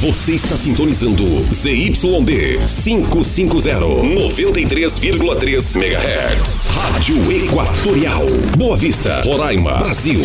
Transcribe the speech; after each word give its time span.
Você 0.00 0.32
está 0.32 0.56
sintonizando 0.56 1.24
ZYD 1.52 2.56
550, 2.66 3.68
93,3 3.78 5.76
MHz. 5.76 6.68
Rádio 6.68 7.30
Equatorial. 7.30 8.24
Boa 8.56 8.78
Vista, 8.78 9.20
Roraima, 9.26 9.74
Brasil. 9.74 10.22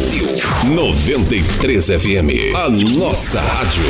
93 0.63 1.87
FM. 1.87 2.55
A 2.55 2.69
nossa 2.69 3.41
rádio. 3.41 3.83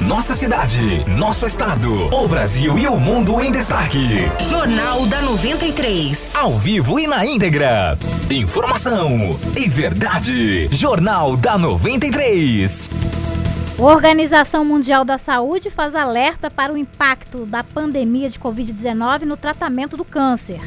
Nossa 0.00 0.34
cidade, 0.34 1.04
nosso 1.08 1.44
estado, 1.44 2.08
o 2.14 2.28
Brasil 2.28 2.78
e 2.78 2.86
o 2.86 2.96
mundo 2.96 3.40
em 3.40 3.50
destaque. 3.50 4.30
Jornal 4.48 5.06
da 5.06 5.22
93. 5.22 6.36
Ao 6.36 6.56
vivo 6.56 7.00
e 7.00 7.08
na 7.08 7.26
íntegra. 7.26 7.98
Informação 8.30 9.36
e 9.56 9.68
verdade. 9.68 10.68
Jornal 10.70 11.36
da 11.36 11.58
93. 11.58 12.88
Organização 13.78 14.64
Mundial 14.64 15.04
da 15.04 15.16
Saúde 15.16 15.70
faz 15.70 15.94
alerta 15.94 16.50
para 16.50 16.72
o 16.72 16.76
impacto 16.76 17.46
da 17.46 17.64
pandemia 17.64 18.28
de 18.28 18.38
Covid-19 18.38 19.22
no 19.22 19.36
tratamento 19.36 19.96
do 19.96 20.04
câncer. 20.04 20.60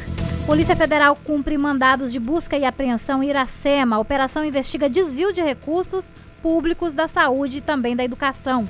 Polícia 0.44 0.76
Federal 0.76 1.16
cumpre 1.16 1.56
mandados 1.56 2.12
de 2.12 2.18
busca 2.18 2.58
e 2.58 2.64
apreensão 2.64 3.22
em 3.22 3.30
Iracema. 3.30 3.96
A 3.96 4.00
operação 4.00 4.44
investiga 4.44 4.90
desvio 4.90 5.32
de 5.32 5.40
recursos 5.40 6.12
públicos 6.42 6.94
da 6.94 7.08
saúde 7.08 7.58
e 7.58 7.60
também 7.60 7.96
da 7.96 8.04
educação. 8.04 8.68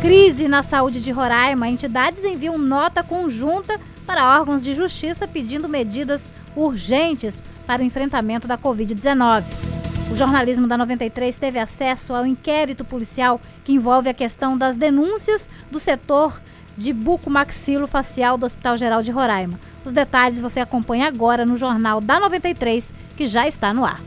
Crise 0.00 0.48
na 0.48 0.62
saúde 0.62 1.02
de 1.02 1.10
Roraima. 1.10 1.68
Entidades 1.68 2.24
enviam 2.24 2.58
nota 2.58 3.02
conjunta 3.02 3.78
para 4.06 4.38
órgãos 4.38 4.64
de 4.64 4.74
justiça 4.74 5.28
pedindo 5.28 5.68
medidas 5.68 6.30
urgentes 6.56 7.42
para 7.66 7.82
o 7.82 7.84
enfrentamento 7.84 8.48
da 8.48 8.56
Covid-19. 8.56 9.77
O 10.10 10.16
jornalismo 10.16 10.66
da 10.66 10.78
93 10.78 11.36
teve 11.36 11.58
acesso 11.58 12.14
ao 12.14 12.26
inquérito 12.26 12.84
policial 12.84 13.40
que 13.64 13.72
envolve 13.72 14.08
a 14.08 14.14
questão 14.14 14.56
das 14.56 14.76
denúncias 14.76 15.48
do 15.70 15.78
setor 15.78 16.40
de 16.76 16.92
bucomaxilo-facial 16.92 18.38
do 18.38 18.46
Hospital 18.46 18.76
Geral 18.76 19.02
de 19.02 19.10
Roraima. 19.10 19.58
Os 19.84 19.92
detalhes 19.92 20.40
você 20.40 20.60
acompanha 20.60 21.08
agora 21.08 21.44
no 21.44 21.56
Jornal 21.56 22.00
da 22.00 22.20
93, 22.20 22.92
que 23.16 23.26
já 23.26 23.46
está 23.46 23.74
no 23.74 23.84
ar. 23.84 24.00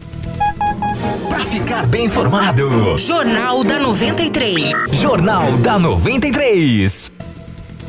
Para 1.30 1.45
ficar 1.45 1.86
bem 1.86 2.06
informado. 2.06 2.97
Jornal 2.97 3.64
da 3.64 3.80
93. 3.80 4.92
Jornal 4.94 5.52
da 5.58 5.78
93. 5.78 7.12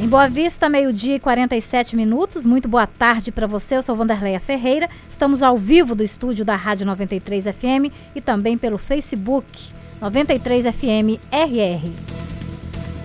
Em 0.02 0.08
Boa 0.08 0.26
Vista, 0.28 0.68
meio-dia 0.68 1.14
e 1.14 1.20
47 1.20 1.94
minutos. 1.94 2.44
Muito 2.44 2.66
boa 2.66 2.88
tarde 2.88 3.30
para 3.30 3.46
você. 3.46 3.76
Eu 3.76 3.82
sou 3.82 3.94
Vanderleia 3.94 4.40
Ferreira. 4.40 4.90
Estamos 5.08 5.44
ao 5.44 5.56
vivo 5.56 5.94
do 5.94 6.02
estúdio 6.02 6.44
da 6.44 6.56
Rádio 6.56 6.84
93 6.84 7.44
FM 7.44 7.94
e 8.12 8.20
também 8.20 8.58
pelo 8.58 8.78
Facebook 8.78 9.46
93 10.00 10.74
FM 10.74 11.22
RR. 11.30 11.92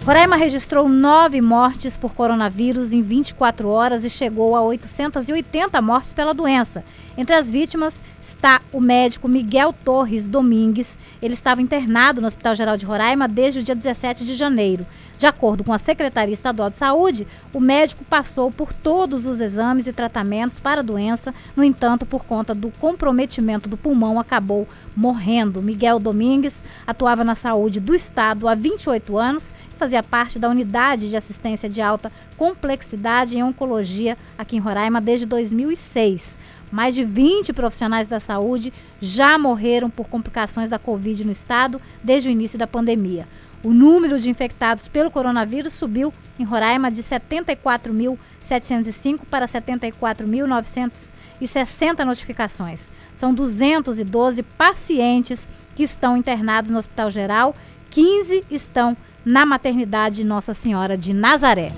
Roraima 0.07 0.37
registrou 0.37 0.89
nove 0.89 1.39
mortes 1.39 1.95
por 1.95 2.15
coronavírus 2.15 2.91
em 2.91 3.01
24 3.01 3.67
horas 3.67 4.03
e 4.03 4.09
chegou 4.09 4.55
a 4.55 4.61
880 4.61 5.79
mortes 5.81 6.13
pela 6.13 6.33
doença. 6.33 6.83
Entre 7.15 7.35
as 7.35 7.51
vítimas 7.51 8.01
está 8.19 8.59
o 8.71 8.79
médico 8.79 9.27
Miguel 9.27 9.71
Torres 9.71 10.27
Domingues. 10.27 10.97
Ele 11.21 11.33
estava 11.33 11.61
internado 11.61 12.21
no 12.21 12.27
Hospital 12.27 12.55
Geral 12.55 12.77
de 12.77 12.85
Roraima 12.85 13.27
desde 13.27 13.59
o 13.59 13.63
dia 13.63 13.75
17 13.75 14.25
de 14.25 14.33
janeiro. 14.33 14.83
De 15.17 15.25
acordo 15.25 15.63
com 15.63 15.73
a 15.73 15.79
Secretaria 15.79 16.33
Estadual 16.33 16.69
de 16.69 16.77
Saúde, 16.77 17.25
o 17.51 17.59
médico 17.59 18.05
passou 18.05 18.51
por 18.51 18.71
todos 18.71 19.25
os 19.25 19.41
exames 19.41 19.87
e 19.87 19.93
tratamentos 19.93 20.59
para 20.59 20.81
a 20.81 20.83
doença, 20.83 21.33
no 21.55 21.63
entanto, 21.63 22.05
por 22.05 22.23
conta 22.23 22.53
do 22.53 22.69
comprometimento 22.79 23.67
do 23.67 23.75
pulmão, 23.75 24.19
acabou 24.19 24.67
morrendo. 24.95 25.59
Miguel 25.59 25.97
Domingues 25.97 26.61
atuava 26.85 27.23
na 27.23 27.33
saúde 27.33 27.79
do 27.79 27.95
estado 27.95 28.47
há 28.47 28.53
28 28.53 29.17
anos 29.17 29.51
e 29.73 29.75
fazia 29.75 30.03
parte 30.03 30.37
da 30.37 30.49
unidade 30.49 31.09
de 31.09 31.17
assistência 31.17 31.67
de 31.67 31.81
alta 31.81 32.11
complexidade 32.37 33.35
em 33.35 33.43
oncologia 33.43 34.15
aqui 34.37 34.55
em 34.55 34.59
Roraima 34.59 35.01
desde 35.01 35.25
2006. 35.25 36.37
Mais 36.71 36.93
de 36.93 37.03
20 37.03 37.53
profissionais 37.53 38.07
da 38.07 38.19
saúde 38.19 38.71
já 39.01 39.39
morreram 39.39 39.89
por 39.89 40.07
complicações 40.07 40.69
da 40.69 40.77
Covid 40.77 41.23
no 41.23 41.31
estado 41.31 41.81
desde 42.03 42.29
o 42.29 42.31
início 42.31 42.59
da 42.59 42.67
pandemia. 42.67 43.27
O 43.63 43.73
número 43.73 44.19
de 44.19 44.29
infectados 44.29 44.87
pelo 44.87 45.09
coronavírus 45.09 45.73
subiu 45.73 46.13
em 46.37 46.43
Roraima 46.43 46.91
de 46.91 47.01
74.705 47.03 49.21
para 49.29 49.47
74.960 49.47 52.05
notificações. 52.05 52.91
São 53.15 53.33
212 53.33 54.43
pacientes 54.43 55.49
que 55.75 55.81
estão 55.83 56.17
internados 56.17 56.71
no 56.71 56.77
Hospital 56.77 57.09
Geral, 57.09 57.55
15 57.89 58.43
estão 58.51 58.95
na 59.25 59.43
maternidade 59.45 60.23
Nossa 60.23 60.53
Senhora 60.53 60.97
de 60.97 61.13
Nazaré. 61.13 61.71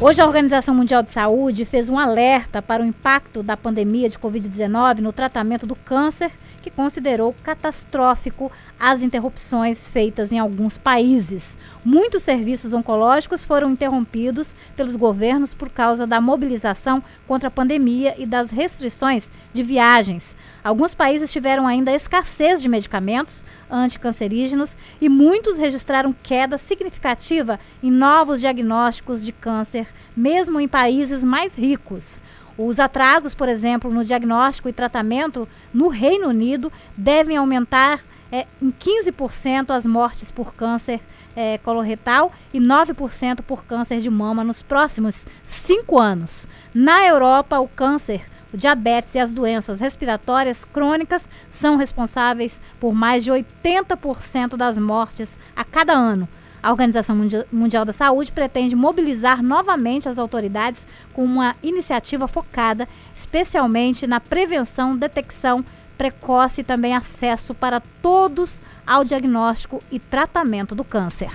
Hoje, 0.00 0.20
a 0.20 0.26
Organização 0.26 0.74
Mundial 0.74 1.02
de 1.02 1.10
Saúde 1.10 1.64
fez 1.64 1.88
um 1.88 1.98
alerta 1.98 2.60
para 2.60 2.82
o 2.82 2.86
impacto 2.86 3.42
da 3.42 3.56
pandemia 3.56 4.10
de 4.10 4.18
Covid-19 4.18 4.98
no 4.98 5.12
tratamento 5.12 5.66
do 5.66 5.76
câncer, 5.76 6.32
que 6.60 6.68
considerou 6.68 7.34
catastrófico 7.44 8.50
as 8.86 9.02
interrupções 9.02 9.88
feitas 9.88 10.30
em 10.30 10.38
alguns 10.38 10.76
países. 10.76 11.56
Muitos 11.82 12.22
serviços 12.22 12.74
oncológicos 12.74 13.42
foram 13.42 13.70
interrompidos 13.70 14.54
pelos 14.76 14.94
governos 14.94 15.54
por 15.54 15.70
causa 15.70 16.06
da 16.06 16.20
mobilização 16.20 17.02
contra 17.26 17.48
a 17.48 17.50
pandemia 17.50 18.14
e 18.18 18.26
das 18.26 18.50
restrições 18.50 19.32
de 19.54 19.62
viagens. 19.62 20.36
Alguns 20.62 20.94
países 20.94 21.32
tiveram 21.32 21.66
ainda 21.66 21.94
escassez 21.94 22.60
de 22.60 22.68
medicamentos 22.68 23.42
anticancerígenos 23.70 24.76
e 25.00 25.08
muitos 25.08 25.56
registraram 25.56 26.14
queda 26.22 26.58
significativa 26.58 27.58
em 27.82 27.90
novos 27.90 28.38
diagnósticos 28.38 29.24
de 29.24 29.32
câncer, 29.32 29.86
mesmo 30.14 30.60
em 30.60 30.68
países 30.68 31.24
mais 31.24 31.54
ricos. 31.56 32.20
Os 32.58 32.78
atrasos, 32.78 33.34
por 33.34 33.48
exemplo, 33.48 33.90
no 33.90 34.04
diagnóstico 34.04 34.68
e 34.68 34.74
tratamento 34.74 35.48
no 35.72 35.88
Reino 35.88 36.28
Unido 36.28 36.70
devem 36.94 37.38
aumentar 37.38 38.00
é, 38.34 38.48
em 38.60 38.72
15% 38.72 39.70
as 39.70 39.86
mortes 39.86 40.32
por 40.32 40.54
câncer 40.54 41.00
é, 41.36 41.56
coloretal 41.58 42.32
e 42.52 42.58
9% 42.58 43.42
por 43.42 43.64
câncer 43.64 44.00
de 44.00 44.10
mama 44.10 44.42
nos 44.42 44.60
próximos 44.60 45.24
cinco 45.46 46.00
anos. 46.00 46.48
Na 46.74 47.06
Europa, 47.06 47.60
o 47.60 47.68
câncer, 47.68 48.22
o 48.52 48.56
diabetes 48.56 49.14
e 49.14 49.20
as 49.20 49.32
doenças 49.32 49.80
respiratórias 49.80 50.64
crônicas 50.64 51.30
são 51.48 51.76
responsáveis 51.76 52.60
por 52.80 52.92
mais 52.92 53.22
de 53.22 53.30
80% 53.30 54.56
das 54.56 54.78
mortes 54.78 55.38
a 55.54 55.64
cada 55.64 55.92
ano. 55.92 56.28
A 56.60 56.72
Organização 56.72 57.14
Mundial 57.52 57.84
da 57.84 57.92
Saúde 57.92 58.32
pretende 58.32 58.74
mobilizar 58.74 59.44
novamente 59.44 60.08
as 60.08 60.18
autoridades 60.18 60.88
com 61.12 61.22
uma 61.22 61.54
iniciativa 61.62 62.26
focada 62.26 62.88
especialmente 63.14 64.08
na 64.08 64.18
prevenção, 64.18 64.96
detecção 64.96 65.64
precoce 65.96 66.60
e 66.60 66.64
também 66.64 66.94
acesso 66.94 67.54
para 67.54 67.80
todos 68.02 68.62
ao 68.86 69.04
diagnóstico 69.04 69.82
e 69.90 69.98
tratamento 69.98 70.74
do 70.74 70.84
câncer. 70.84 71.30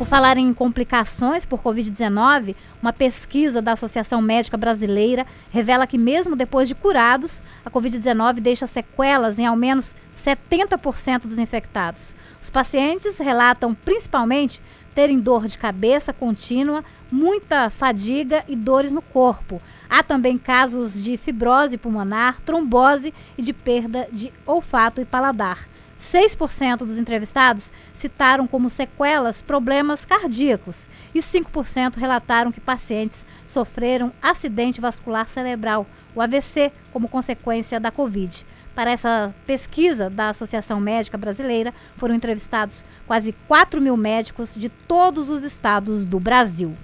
Por 0.00 0.06
falar 0.06 0.38
em 0.38 0.54
complicações 0.54 1.44
por 1.44 1.62
Covid-19, 1.62 2.56
uma 2.80 2.90
pesquisa 2.90 3.60
da 3.60 3.72
Associação 3.72 4.22
Médica 4.22 4.56
Brasileira 4.56 5.26
revela 5.50 5.86
que, 5.86 5.98
mesmo 5.98 6.34
depois 6.34 6.68
de 6.68 6.74
curados, 6.74 7.42
a 7.62 7.70
Covid-19 7.70 8.40
deixa 8.40 8.66
sequelas 8.66 9.38
em 9.38 9.44
ao 9.44 9.54
menos 9.54 9.94
70% 10.24 11.26
dos 11.26 11.38
infectados. 11.38 12.14
Os 12.42 12.48
pacientes 12.48 13.18
relatam 13.18 13.74
principalmente 13.74 14.62
terem 14.94 15.20
dor 15.20 15.46
de 15.46 15.58
cabeça 15.58 16.14
contínua, 16.14 16.82
muita 17.12 17.68
fadiga 17.68 18.42
e 18.48 18.56
dores 18.56 18.90
no 18.90 19.02
corpo. 19.02 19.60
Há 19.90 20.04
também 20.04 20.38
casos 20.38 20.94
de 20.94 21.16
fibrose 21.16 21.76
pulmonar, 21.76 22.40
trombose 22.42 23.12
e 23.36 23.42
de 23.42 23.52
perda 23.52 24.08
de 24.12 24.32
olfato 24.46 25.00
e 25.00 25.04
paladar. 25.04 25.68
6% 26.00 26.78
dos 26.78 26.96
entrevistados 26.96 27.72
citaram 27.92 28.46
como 28.46 28.70
sequelas 28.70 29.42
problemas 29.42 30.04
cardíacos 30.04 30.88
e 31.12 31.18
5% 31.18 31.96
relataram 31.96 32.52
que 32.52 32.60
pacientes 32.60 33.26
sofreram 33.46 34.12
acidente 34.22 34.80
vascular 34.80 35.28
cerebral, 35.28 35.86
o 36.14 36.22
AVC, 36.22 36.72
como 36.92 37.08
consequência 37.08 37.80
da 37.80 37.90
Covid. 37.90 38.46
Para 38.74 38.92
essa 38.92 39.34
pesquisa 39.44 40.08
da 40.08 40.30
Associação 40.30 40.80
Médica 40.80 41.18
Brasileira, 41.18 41.74
foram 41.96 42.14
entrevistados 42.14 42.84
quase 43.06 43.32
4 43.48 43.80
mil 43.80 43.96
médicos 43.96 44.54
de 44.54 44.68
todos 44.68 45.28
os 45.28 45.42
estados 45.42 46.04
do 46.04 46.20
Brasil. 46.20 46.74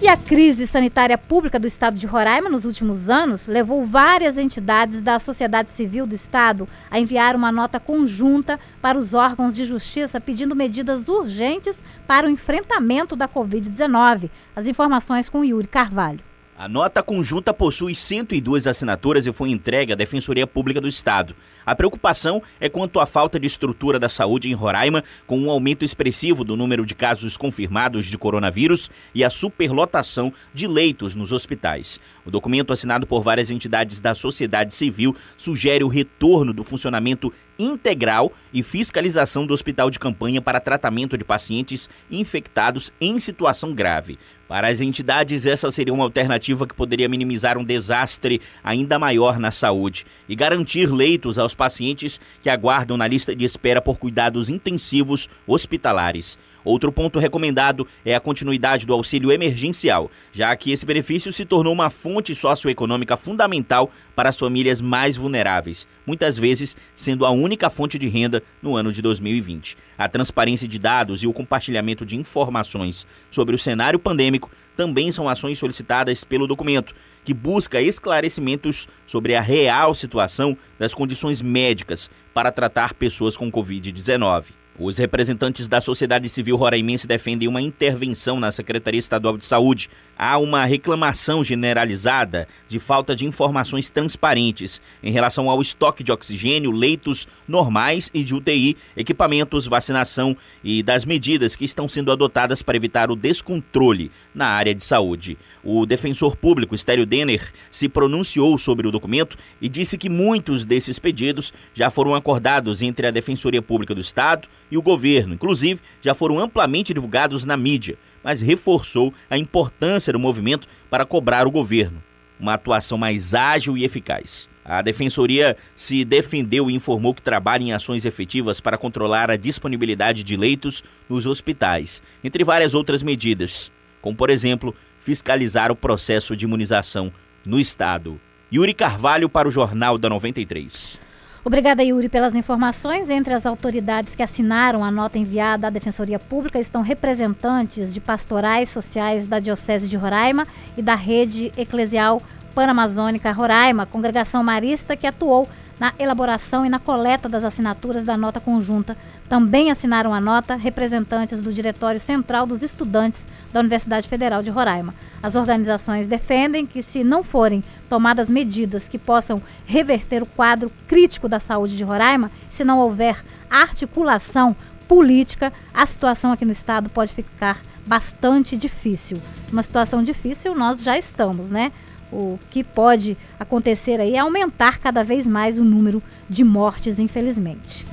E 0.00 0.08
a 0.08 0.16
crise 0.16 0.66
sanitária 0.66 1.16
pública 1.16 1.58
do 1.58 1.66
estado 1.66 1.98
de 1.98 2.06
Roraima 2.06 2.50
nos 2.50 2.66
últimos 2.66 3.08
anos 3.08 3.46
levou 3.46 3.86
várias 3.86 4.36
entidades 4.36 5.00
da 5.00 5.18
sociedade 5.18 5.70
civil 5.70 6.06
do 6.06 6.14
estado 6.14 6.68
a 6.90 7.00
enviar 7.00 7.34
uma 7.34 7.50
nota 7.50 7.80
conjunta 7.80 8.60
para 8.82 8.98
os 8.98 9.14
órgãos 9.14 9.56
de 9.56 9.64
justiça 9.64 10.20
pedindo 10.20 10.54
medidas 10.54 11.08
urgentes 11.08 11.82
para 12.06 12.26
o 12.26 12.30
enfrentamento 12.30 13.16
da 13.16 13.26
Covid-19. 13.26 14.30
As 14.54 14.66
informações 14.66 15.30
com 15.30 15.42
Yuri 15.42 15.66
Carvalho. 15.66 16.35
A 16.58 16.70
nota 16.70 17.02
conjunta 17.02 17.52
possui 17.52 17.94
102 17.94 18.66
assinaturas 18.66 19.26
e 19.26 19.32
foi 19.32 19.50
entregue 19.50 19.92
à 19.92 19.94
Defensoria 19.94 20.46
Pública 20.46 20.80
do 20.80 20.88
Estado. 20.88 21.36
A 21.66 21.74
preocupação 21.74 22.42
é 22.58 22.66
quanto 22.66 22.98
à 22.98 23.04
falta 23.04 23.38
de 23.38 23.46
estrutura 23.46 23.98
da 23.98 24.08
saúde 24.08 24.48
em 24.48 24.54
Roraima, 24.54 25.04
com 25.26 25.38
um 25.38 25.50
aumento 25.50 25.84
expressivo 25.84 26.44
do 26.44 26.56
número 26.56 26.86
de 26.86 26.94
casos 26.94 27.36
confirmados 27.36 28.06
de 28.06 28.16
coronavírus 28.16 28.90
e 29.14 29.22
a 29.22 29.28
superlotação 29.28 30.32
de 30.54 30.66
leitos 30.66 31.14
nos 31.14 31.30
hospitais. 31.30 32.00
O 32.24 32.30
documento 32.30 32.72
assinado 32.72 33.06
por 33.06 33.20
várias 33.20 33.50
entidades 33.50 34.00
da 34.00 34.14
sociedade 34.14 34.74
civil 34.74 35.14
sugere 35.36 35.84
o 35.84 35.88
retorno 35.88 36.54
do 36.54 36.64
funcionamento 36.64 37.30
integral 37.58 38.32
e 38.52 38.62
fiscalização 38.62 39.46
do 39.46 39.54
hospital 39.54 39.90
de 39.90 39.98
campanha 39.98 40.40
para 40.40 40.60
tratamento 40.60 41.16
de 41.16 41.24
pacientes 41.24 41.88
infectados 42.10 42.92
em 43.00 43.18
situação 43.18 43.74
grave. 43.74 44.18
Para 44.48 44.68
as 44.68 44.80
entidades, 44.80 45.44
essa 45.44 45.70
seria 45.70 45.92
uma 45.92 46.04
alternativa 46.04 46.66
que 46.66 46.74
poderia 46.74 47.08
minimizar 47.08 47.58
um 47.58 47.64
desastre 47.64 48.40
ainda 48.62 48.98
maior 48.98 49.38
na 49.38 49.50
saúde 49.50 50.06
e 50.28 50.36
garantir 50.36 50.86
leitos 50.86 51.38
aos 51.38 51.54
pacientes 51.54 52.20
que 52.42 52.48
aguardam 52.48 52.96
na 52.96 53.08
lista 53.08 53.34
de 53.34 53.44
espera 53.44 53.82
por 53.82 53.98
cuidados 53.98 54.48
intensivos 54.48 55.28
hospitalares. 55.46 56.38
Outro 56.66 56.90
ponto 56.90 57.20
recomendado 57.20 57.86
é 58.04 58.12
a 58.12 58.18
continuidade 58.18 58.86
do 58.86 58.92
auxílio 58.92 59.30
emergencial, 59.30 60.10
já 60.32 60.54
que 60.56 60.72
esse 60.72 60.84
benefício 60.84 61.32
se 61.32 61.44
tornou 61.44 61.72
uma 61.72 61.90
fonte 61.90 62.34
socioeconômica 62.34 63.16
fundamental 63.16 63.88
para 64.16 64.30
as 64.30 64.36
famílias 64.36 64.80
mais 64.80 65.16
vulneráveis, 65.16 65.86
muitas 66.04 66.36
vezes 66.36 66.76
sendo 66.96 67.24
a 67.24 67.30
única 67.30 67.70
fonte 67.70 68.00
de 68.00 68.08
renda 68.08 68.42
no 68.60 68.74
ano 68.74 68.90
de 68.90 69.00
2020. 69.00 69.78
A 69.96 70.08
transparência 70.08 70.66
de 70.66 70.76
dados 70.76 71.22
e 71.22 71.28
o 71.28 71.32
compartilhamento 71.32 72.04
de 72.04 72.16
informações 72.16 73.06
sobre 73.30 73.54
o 73.54 73.58
cenário 73.58 74.00
pandêmico 74.00 74.50
também 74.74 75.12
são 75.12 75.28
ações 75.28 75.60
solicitadas 75.60 76.24
pelo 76.24 76.48
documento, 76.48 76.96
que 77.24 77.32
busca 77.32 77.80
esclarecimentos 77.80 78.88
sobre 79.06 79.36
a 79.36 79.40
real 79.40 79.94
situação 79.94 80.56
das 80.80 80.92
condições 80.92 81.40
médicas 81.40 82.10
para 82.34 82.50
tratar 82.50 82.92
pessoas 82.94 83.36
com 83.36 83.52
Covid-19. 83.52 84.65
Os 84.78 84.98
representantes 84.98 85.68
da 85.68 85.80
sociedade 85.80 86.28
civil 86.28 86.54
roraimense 86.54 87.06
defendem 87.06 87.48
uma 87.48 87.62
intervenção 87.62 88.38
na 88.38 88.52
Secretaria 88.52 88.98
Estadual 88.98 89.38
de 89.38 89.44
Saúde. 89.44 89.88
Há 90.18 90.36
uma 90.36 90.66
reclamação 90.66 91.42
generalizada 91.42 92.46
de 92.68 92.78
falta 92.78 93.16
de 93.16 93.24
informações 93.24 93.88
transparentes 93.88 94.80
em 95.02 95.10
relação 95.10 95.48
ao 95.48 95.62
estoque 95.62 96.04
de 96.04 96.12
oxigênio, 96.12 96.70
leitos 96.70 97.26
normais 97.48 98.10
e 98.12 98.22
de 98.22 98.34
UTI, 98.34 98.76
equipamentos, 98.94 99.66
vacinação 99.66 100.36
e 100.62 100.82
das 100.82 101.06
medidas 101.06 101.56
que 101.56 101.64
estão 101.64 101.88
sendo 101.88 102.12
adotadas 102.12 102.60
para 102.60 102.76
evitar 102.76 103.10
o 103.10 103.16
descontrole 103.16 104.10
na 104.34 104.46
área 104.46 104.74
de 104.74 104.84
saúde. 104.84 105.38
O 105.64 105.86
defensor 105.86 106.36
público, 106.36 106.74
Estélio 106.74 107.06
Denner, 107.06 107.50
se 107.70 107.88
pronunciou 107.88 108.58
sobre 108.58 108.86
o 108.86 108.92
documento 108.92 109.38
e 109.58 109.70
disse 109.70 109.96
que 109.96 110.10
muitos 110.10 110.66
desses 110.66 110.98
pedidos 110.98 111.52
já 111.72 111.90
foram 111.90 112.14
acordados 112.14 112.82
entre 112.82 113.06
a 113.06 113.10
Defensoria 113.10 113.62
Pública 113.62 113.94
do 113.94 114.00
Estado 114.02 114.48
e 114.70 114.76
o 114.76 114.82
governo, 114.82 115.34
inclusive 115.34 115.80
já 116.00 116.14
foram 116.14 116.38
amplamente 116.38 116.94
divulgados 116.94 117.44
na 117.44 117.56
mídia, 117.56 117.96
mas 118.22 118.40
reforçou 118.40 119.12
a 119.30 119.38
importância 119.38 120.12
do 120.12 120.18
movimento 120.18 120.66
para 120.90 121.04
cobrar 121.04 121.46
o 121.46 121.50
governo 121.50 122.02
uma 122.38 122.54
atuação 122.54 122.98
mais 122.98 123.34
ágil 123.34 123.76
e 123.76 123.84
eficaz. 123.84 124.48
A 124.64 124.82
defensoria 124.82 125.56
se 125.74 126.04
defendeu 126.04 126.68
e 126.68 126.74
informou 126.74 127.14
que 127.14 127.22
trabalha 127.22 127.62
em 127.62 127.72
ações 127.72 128.04
efetivas 128.04 128.60
para 128.60 128.76
controlar 128.76 129.30
a 129.30 129.36
disponibilidade 129.36 130.22
de 130.22 130.36
leitos 130.36 130.82
nos 131.08 131.24
hospitais, 131.24 132.02
entre 132.22 132.42
várias 132.42 132.74
outras 132.74 133.02
medidas, 133.02 133.70
como 134.02 134.16
por 134.16 134.28
exemplo, 134.28 134.74
fiscalizar 134.98 135.70
o 135.70 135.76
processo 135.76 136.36
de 136.36 136.44
imunização 136.44 137.12
no 137.44 137.60
estado. 137.60 138.20
Yuri 138.52 138.74
Carvalho 138.74 139.28
para 139.28 139.48
o 139.48 139.52
Jornal 139.52 139.98
da 139.98 140.08
93. 140.08 141.05
Obrigada, 141.46 141.80
Yuri, 141.80 142.08
pelas 142.08 142.34
informações. 142.34 143.08
Entre 143.08 143.32
as 143.32 143.46
autoridades 143.46 144.16
que 144.16 144.22
assinaram 144.24 144.82
a 144.82 144.90
nota 144.90 145.16
enviada 145.16 145.68
à 145.68 145.70
Defensoria 145.70 146.18
Pública 146.18 146.58
estão 146.58 146.82
representantes 146.82 147.94
de 147.94 148.00
pastorais 148.00 148.68
sociais 148.68 149.28
da 149.28 149.38
Diocese 149.38 149.88
de 149.88 149.96
Roraima 149.96 150.44
e 150.76 150.82
da 150.82 150.96
Rede 150.96 151.52
Eclesial 151.56 152.20
Panamazônica 152.52 153.30
Roraima, 153.30 153.86
congregação 153.86 154.42
marista 154.42 154.96
que 154.96 155.06
atuou 155.06 155.48
na 155.78 155.92
elaboração 155.98 156.64
e 156.64 156.68
na 156.68 156.78
coleta 156.78 157.28
das 157.28 157.44
assinaturas 157.44 158.04
da 158.04 158.16
nota 158.16 158.40
conjunta. 158.40 158.96
Também 159.28 159.70
assinaram 159.70 160.14
a 160.14 160.20
nota 160.20 160.54
representantes 160.54 161.40
do 161.40 161.52
Diretório 161.52 162.00
Central 162.00 162.46
dos 162.46 162.62
Estudantes 162.62 163.26
da 163.52 163.60
Universidade 163.60 164.08
Federal 164.08 164.42
de 164.42 164.50
Roraima. 164.50 164.94
As 165.22 165.34
organizações 165.34 166.08
defendem 166.08 166.64
que, 166.64 166.82
se 166.82 167.02
não 167.02 167.22
forem 167.22 167.62
tomadas 167.88 168.30
medidas 168.30 168.88
que 168.88 168.98
possam 168.98 169.42
reverter 169.66 170.22
o 170.22 170.26
quadro 170.26 170.70
crítico 170.86 171.28
da 171.28 171.40
saúde 171.40 171.76
de 171.76 171.84
Roraima, 171.84 172.30
se 172.50 172.64
não 172.64 172.78
houver 172.78 173.22
articulação 173.50 174.56
política, 174.88 175.52
a 175.74 175.84
situação 175.84 176.32
aqui 176.32 176.44
no 176.44 176.52
estado 176.52 176.88
pode 176.88 177.12
ficar 177.12 177.60
bastante 177.86 178.56
difícil. 178.56 179.20
Uma 179.52 179.62
situação 179.62 180.02
difícil 180.02 180.54
nós 180.54 180.82
já 180.82 180.98
estamos, 180.98 181.50
né? 181.50 181.72
O 182.16 182.38
que 182.50 182.64
pode 182.64 183.16
acontecer 183.38 184.00
aí 184.00 184.14
é 184.14 184.18
aumentar 184.18 184.78
cada 184.78 185.04
vez 185.04 185.26
mais 185.26 185.58
o 185.58 185.64
número 185.64 186.02
de 186.28 186.42
mortes, 186.42 186.98
infelizmente. 186.98 187.86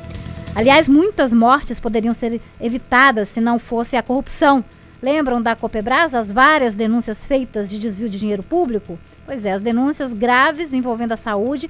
Aliás, 0.56 0.88
muitas 0.88 1.34
mortes 1.34 1.80
poderiam 1.80 2.14
ser 2.14 2.40
evitadas 2.62 3.28
se 3.28 3.42
não 3.42 3.60
fosse 3.60 3.98
a 3.98 4.04
corrupção. 4.04 4.64
Lembram 5.02 5.42
da 5.42 5.56
Copebras 5.56 6.14
as 6.14 6.32
várias 6.32 6.76
denúncias 6.76 7.26
feitas 7.26 7.70
de 7.70 7.78
desvio 7.78 8.08
de 8.08 8.18
dinheiro 8.18 8.44
público? 8.44 8.98
Pois 9.26 9.46
é, 9.46 9.52
as 9.52 9.62
denúncias 9.62 10.14
graves 10.14 10.74
envolvendo 10.74 11.12
a 11.12 11.18
saúde 11.18 11.70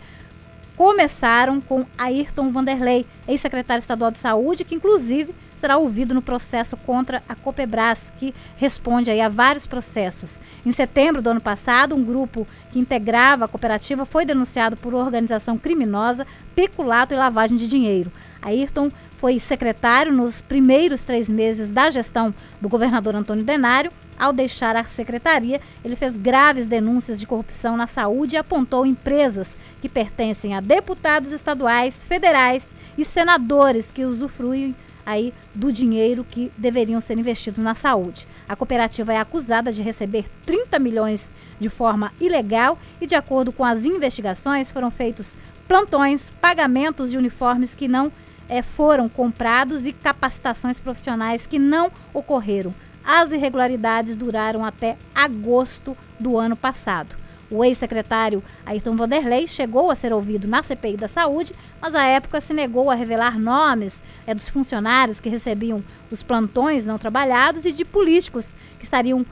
começaram 0.75 1.59
com 1.59 1.85
Ayrton 1.97 2.51
Vanderlei, 2.51 3.05
ex-secretário 3.27 3.79
estadual 3.79 4.11
de 4.11 4.19
saúde, 4.19 4.63
que 4.63 4.75
inclusive 4.75 5.33
será 5.63 5.77
ouvido 5.77 6.13
no 6.13 6.21
processo 6.21 6.75
contra 6.75 7.23
a 7.29 7.33
Copebras, 7.35 8.11
que 8.17 8.35
responde 8.57 9.09
aí 9.09 9.21
a 9.21 9.29
vários 9.29 9.65
processos. 9.65 10.41
Em 10.65 10.73
setembro 10.73 11.21
do 11.21 11.29
ano 11.29 11.39
passado, 11.39 11.95
um 11.95 12.03
grupo 12.03 12.45
que 12.69 12.79
integrava 12.79 13.45
a 13.45 13.47
cooperativa 13.47 14.03
foi 14.03 14.25
denunciado 14.25 14.75
por 14.75 14.93
organização 14.93 15.57
criminosa, 15.57 16.27
peculato 16.53 17.13
e 17.13 17.17
lavagem 17.17 17.55
de 17.55 17.69
dinheiro. 17.69 18.11
Ayrton 18.41 18.91
foi 19.19 19.39
secretário 19.39 20.11
nos 20.11 20.41
primeiros 20.41 21.05
três 21.05 21.29
meses 21.29 21.71
da 21.71 21.89
gestão 21.89 22.35
do 22.59 22.67
governador 22.67 23.15
Antônio 23.15 23.45
Denário. 23.45 23.89
Ao 24.19 24.33
deixar 24.33 24.75
a 24.75 24.83
secretaria, 24.83 25.61
ele 25.81 25.95
fez 25.95 26.17
graves 26.17 26.67
denúncias 26.67 27.17
de 27.21 27.25
corrupção 27.25 27.77
na 27.77 27.87
saúde 27.87 28.35
e 28.35 28.37
apontou 28.37 28.85
empresas 28.85 29.55
que 29.81 29.87
pertencem 29.87 30.55
a 30.55 30.59
deputados 30.59 31.31
estaduais, 31.31 32.03
federais 32.03 32.75
e 32.97 33.05
senadores 33.05 33.89
que 33.91 34.03
usufruem 34.03 34.75
aí 35.05 35.33
do 35.53 35.71
dinheiro 35.71 36.25
que 36.29 36.51
deveriam 36.57 37.01
ser 37.01 37.17
investidos 37.17 37.63
na 37.63 37.75
saúde. 37.75 38.27
A 38.47 38.55
cooperativa 38.55 39.13
é 39.13 39.17
acusada 39.17 39.71
de 39.71 39.81
receber 39.81 40.29
30 40.45 40.79
milhões 40.79 41.33
de 41.59 41.69
forma 41.69 42.11
ilegal 42.19 42.77
e, 42.99 43.07
de 43.07 43.15
acordo 43.15 43.51
com 43.51 43.63
as 43.63 43.85
investigações, 43.85 44.71
foram 44.71 44.91
feitos 44.91 45.37
plantões, 45.67 46.29
pagamentos 46.41 47.11
de 47.11 47.17
uniformes 47.17 47.73
que 47.73 47.87
não 47.87 48.11
é, 48.49 48.61
foram 48.61 49.07
comprados 49.07 49.85
e 49.85 49.93
capacitações 49.93 50.79
profissionais 50.79 51.45
que 51.45 51.57
não 51.57 51.91
ocorreram. 52.13 52.73
As 53.05 53.31
irregularidades 53.31 54.15
duraram 54.15 54.65
até 54.65 54.97
agosto 55.13 55.97
do 56.19 56.37
ano 56.37 56.55
passado. 56.55 57.22
O 57.53 57.63
ex-secretário 57.63 58.41
Ayrton 58.65 58.95
Vanderlei 58.95 59.45
chegou 59.45 59.91
a 59.91 59.95
ser 59.95 60.11
ouvido 60.11 60.47
na 60.47 60.63
CPI 60.63 60.97
da 60.97 61.07
Saúde, 61.07 61.53
mas 61.79 61.93
à 61.93 62.03
época 62.03 62.41
se 62.41 62.51
negou 62.51 62.89
a 62.89 62.95
revelar 62.95 63.37
nomes 63.37 64.01
é, 64.25 64.33
dos 64.33 64.49
funcionários 64.49 65.21
que 65.21 65.29
recebiam 65.29 65.83
os 66.09 66.23
plantões 66.23 66.87
não 66.87 66.97
trabalhados 66.97 67.63
e 67.63 67.71
de 67.71 67.85
políticos 67.85 68.55
que 68.79 68.85
estariam 68.85 69.23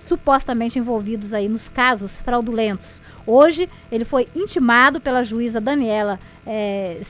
supostamente 0.00 0.78
envolvidos 0.78 1.34
aí 1.34 1.48
nos 1.48 1.68
casos 1.68 2.20
fraudulentos. 2.20 3.02
Hoje 3.26 3.68
ele 3.90 4.04
foi 4.04 4.28
intimado 4.36 5.00
pela 5.00 5.24
juíza 5.24 5.60
Daniela 5.60 6.20
é, 6.46 7.00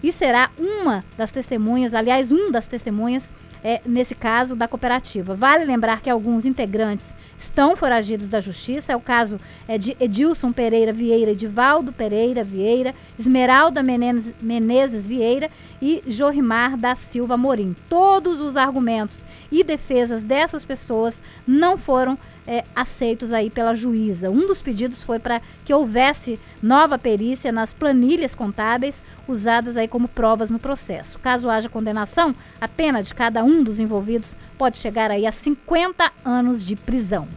e 0.00 0.12
será 0.12 0.48
uma 0.56 1.04
das 1.18 1.32
testemunhas, 1.32 1.92
aliás, 1.92 2.30
um 2.30 2.52
das 2.52 2.68
testemunhas 2.68 3.32
é, 3.62 3.80
nesse 3.84 4.14
caso 4.14 4.56
da 4.56 4.66
cooperativa. 4.66 5.34
Vale 5.34 5.64
lembrar 5.64 6.00
que 6.00 6.10
alguns 6.10 6.46
integrantes 6.46 7.14
estão 7.36 7.76
foragidos 7.76 8.28
da 8.28 8.40
justiça. 8.40 8.92
É 8.92 8.96
o 8.96 9.00
caso 9.00 9.38
é, 9.68 9.76
de 9.76 9.96
Edilson 10.00 10.52
Pereira 10.52 10.92
Vieira, 10.92 11.32
Edivaldo 11.32 11.92
Pereira 11.92 12.42
Vieira, 12.42 12.94
Esmeralda 13.18 13.82
Menezes, 13.82 14.34
Menezes 14.40 15.06
Vieira 15.06 15.50
e 15.80 16.02
Jorimar 16.06 16.76
da 16.76 16.94
Silva 16.94 17.36
Morim. 17.36 17.74
Todos 17.88 18.40
os 18.40 18.56
argumentos 18.56 19.24
e 19.50 19.64
defesas 19.64 20.22
dessas 20.22 20.64
pessoas 20.64 21.22
não 21.46 21.76
foram 21.76 22.18
é, 22.50 22.64
aceitos 22.74 23.32
aí 23.32 23.48
pela 23.48 23.76
juíza. 23.76 24.28
Um 24.28 24.48
dos 24.48 24.60
pedidos 24.60 25.04
foi 25.04 25.20
para 25.20 25.40
que 25.64 25.72
houvesse 25.72 26.36
nova 26.60 26.98
perícia 26.98 27.52
nas 27.52 27.72
planilhas 27.72 28.34
contábeis 28.34 29.04
usadas 29.28 29.76
aí 29.76 29.86
como 29.86 30.08
provas 30.08 30.50
no 30.50 30.58
processo. 30.58 31.20
Caso 31.20 31.48
haja 31.48 31.68
condenação, 31.68 32.34
a 32.60 32.66
pena 32.66 33.04
de 33.04 33.14
cada 33.14 33.44
um 33.44 33.62
dos 33.62 33.78
envolvidos 33.78 34.36
pode 34.58 34.78
chegar 34.78 35.12
aí 35.12 35.28
a 35.28 35.32
50 35.32 36.12
anos 36.24 36.66
de 36.66 36.74
prisão. 36.74 37.28